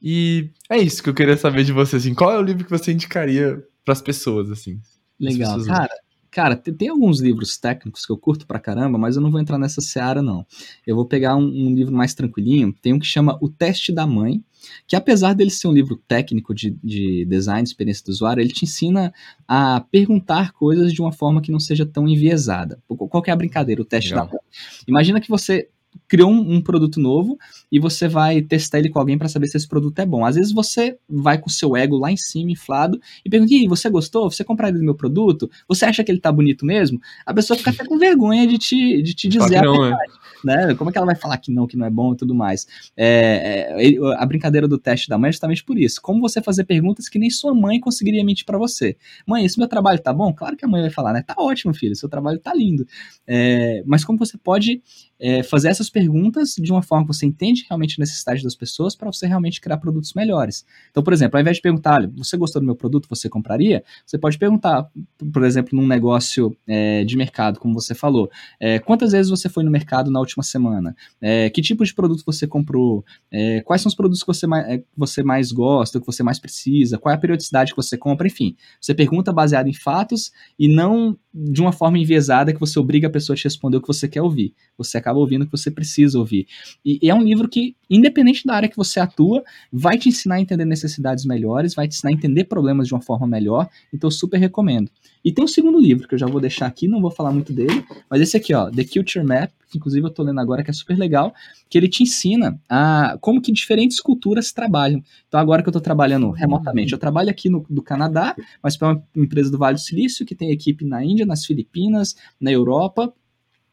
[0.00, 2.70] E é isso que eu queria saber de você, assim, qual é o livro que
[2.70, 4.80] você indicaria para as pessoas, assim?
[5.18, 5.94] Legal, pessoas cara.
[6.30, 9.40] Cara, tem, tem, alguns livros técnicos que eu curto pra caramba, mas eu não vou
[9.40, 10.46] entrar nessa seara, não.
[10.86, 12.72] Eu vou pegar um, um livro mais tranquilinho.
[12.82, 14.44] Tem um que chama O Teste da Mãe,
[14.86, 18.66] que apesar dele ser um livro técnico de, de design, experiência do usuário, ele te
[18.66, 19.12] ensina
[19.46, 22.78] a perguntar coisas de uma forma que não seja tão enviesada.
[22.86, 24.26] Qual é a brincadeira, o teste Legal.
[24.26, 24.40] da mãe?
[24.86, 25.70] Imagina que você
[26.06, 27.38] criou um, um, produto novo
[27.70, 30.24] e você vai testar ele com alguém para saber se esse produto é bom.
[30.24, 33.68] Às vezes você vai com o seu ego lá em cima, inflado, e pergunta: e
[33.68, 34.30] você gostou?
[34.30, 35.50] Você compraria o meu produto?
[35.68, 37.00] Você acha que ele tá bonito mesmo?
[37.26, 39.80] A pessoa fica até com vergonha de te, de te dizer não, a é.
[39.90, 40.12] verdade.
[40.44, 40.74] Né?
[40.76, 42.66] Como é que ela vai falar que não, que não é bom e tudo mais?
[42.96, 46.00] É, é, a brincadeira do teste da mãe é justamente por isso.
[46.00, 48.96] Como você fazer perguntas que nem sua mãe conseguiria mentir para você.
[49.26, 50.32] Mãe, esse meu trabalho tá bom?
[50.32, 51.22] Claro que a mãe vai falar, né?
[51.26, 52.86] Tá ótimo, filho, seu trabalho tá lindo.
[53.26, 54.80] É, mas como você pode
[55.18, 58.94] é, fazer essas perguntas de uma forma que você entende realmente a necessidade das pessoas
[58.94, 60.64] para você realmente criar produtos melhores.
[60.90, 63.82] Então, por exemplo, ao invés de perguntar, olha, você gostou do meu produto, você compraria?
[64.04, 64.88] Você pode perguntar,
[65.32, 68.30] por exemplo, num negócio é, de mercado, como você falou,
[68.60, 70.96] é, quantas vezes você foi no mercado na última semana?
[71.20, 73.04] É, que tipo de produto você comprou?
[73.30, 76.38] É, quais são os produtos que você mais, é, você mais gosta, que você mais
[76.38, 76.98] precisa?
[76.98, 78.26] Qual é a periodicidade que você compra?
[78.26, 83.06] Enfim, você pergunta baseado em fatos e não de uma forma enviesada que você obriga
[83.06, 84.54] a pessoa a te responder o que você quer ouvir.
[84.76, 86.46] Você acaba ouvindo o que você precisa ouvir.
[86.84, 89.42] E, e, é um livro que, independente da área que você atua,
[89.72, 93.02] vai te ensinar a entender necessidades melhores, vai te ensinar a entender problemas de uma
[93.02, 93.68] forma melhor.
[93.92, 94.90] Então, super recomendo.
[95.24, 97.52] E tem um segundo livro que eu já vou deixar aqui, não vou falar muito
[97.52, 100.70] dele, mas esse aqui, ó, The Culture Map, que inclusive eu tô lendo agora, que
[100.70, 101.34] é super legal,
[101.68, 105.02] que ele te ensina a como que diferentes culturas trabalham.
[105.26, 108.88] Então, agora que eu tô trabalhando remotamente, eu trabalho aqui no do Canadá, mas para
[108.88, 113.12] uma empresa do Vale do Silício, que tem equipe na Índia, nas Filipinas, na Europa,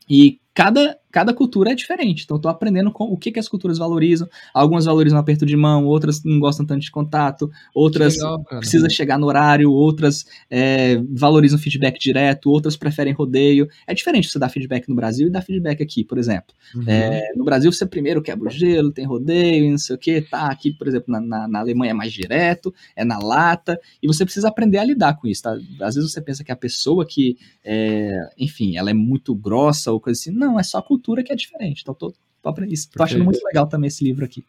[0.10, 2.26] e cada, cada cultura é diferente.
[2.26, 4.28] Então, estou aprendendo com o que, que as culturas valorizam.
[4.54, 9.18] Algumas valorizam aperto de mão, outras não gostam tanto de contato, outras legal, precisa chegar
[9.18, 13.66] no horário, outras é, valorizam feedback direto, outras preferem rodeio.
[13.88, 16.54] É diferente você dar feedback no Brasil e dar feedback aqui, por exemplo.
[16.76, 16.84] Uhum.
[16.86, 20.48] É, no Brasil, você primeiro quebra o gelo, tem rodeio, não sei o que, tá?
[20.48, 24.26] Aqui, por exemplo, na, na, na, Alemanha é mais direto, é na lata, e você
[24.26, 25.58] precisa aprender a lidar com isso, tá?
[25.80, 30.02] Às vezes você pensa que a pessoa que, é, enfim, ela é muito grossa ou
[30.02, 30.32] coisa assim.
[30.32, 31.82] Não, é só a cultura que é diferente.
[31.82, 34.44] Então, tô, tô, isso, tô achando muito legal também esse livro aqui.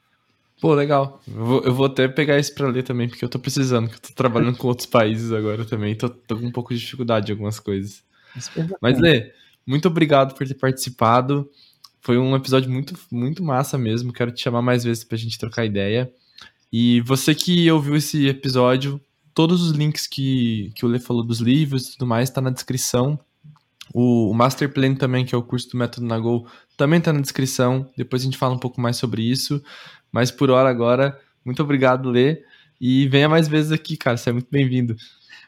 [0.60, 1.20] Pô, legal.
[1.28, 3.96] Eu vou, eu vou, até pegar esse pra ler também, porque eu tô precisando, que
[3.96, 7.30] eu tô trabalhando com outros países agora também, tô, tô com um pouco de dificuldade
[7.30, 8.02] em algumas coisas.
[8.56, 9.32] É Mas, Lê,
[9.66, 11.50] muito obrigado por ter participado.
[12.00, 14.12] Foi um episódio muito, muito massa mesmo.
[14.12, 16.10] Quero te chamar mais vezes pra gente trocar ideia.
[16.72, 19.00] E você que ouviu esse episódio,
[19.34, 22.50] todos os links que, que o Lê falou dos livros e tudo mais tá na
[22.50, 23.18] descrição.
[23.98, 27.20] O, o Master Plan também, que é o curso do Método Nagol, também tá na
[27.22, 27.90] descrição.
[27.96, 29.62] Depois a gente fala um pouco mais sobre isso.
[30.12, 32.42] Mas por hora agora, muito obrigado, Lê.
[32.78, 34.18] E venha mais vezes aqui, cara.
[34.18, 34.94] Você é muito bem-vindo.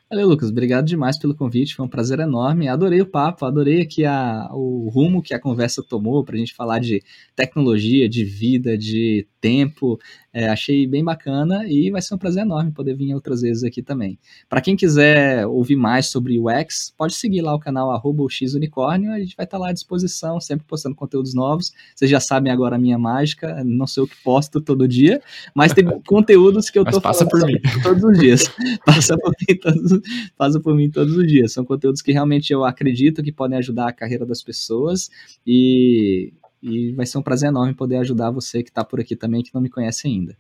[0.09, 0.49] Valeu, Lucas.
[0.49, 1.75] Obrigado demais pelo convite.
[1.75, 2.69] Foi um prazer enorme.
[2.69, 6.55] Adorei o papo, adorei aqui a, o rumo que a conversa tomou para a gente
[6.55, 7.03] falar de
[7.37, 10.01] tecnologia, de vida, de tempo.
[10.33, 13.83] É, achei bem bacana e vai ser um prazer enorme poder vir outras vezes aqui
[13.83, 14.19] também.
[14.49, 19.11] Para quem quiser ouvir mais sobre o X, pode seguir lá o canal arroba Xunicórnio,
[19.11, 21.73] a gente vai estar tá lá à disposição, sempre postando conteúdos novos.
[21.95, 25.21] Vocês já sabem agora a minha mágica, não sei o que posto todo dia,
[25.55, 27.59] mas tem conteúdos que eu tô passa por mim.
[27.83, 28.51] todos os dias.
[28.85, 30.01] passa, por mim todos,
[30.37, 31.53] passa por mim todos os dias.
[31.53, 35.09] São conteúdos que realmente eu acredito que podem ajudar a carreira das pessoas
[35.47, 39.43] e e vai ser um prazer enorme poder ajudar você que está por aqui também,
[39.43, 40.37] que não me conhece ainda.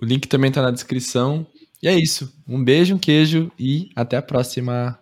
[0.00, 1.46] O link também está na descrição.
[1.82, 2.32] E é isso.
[2.46, 4.98] Um beijo, um queijo e até a próxima.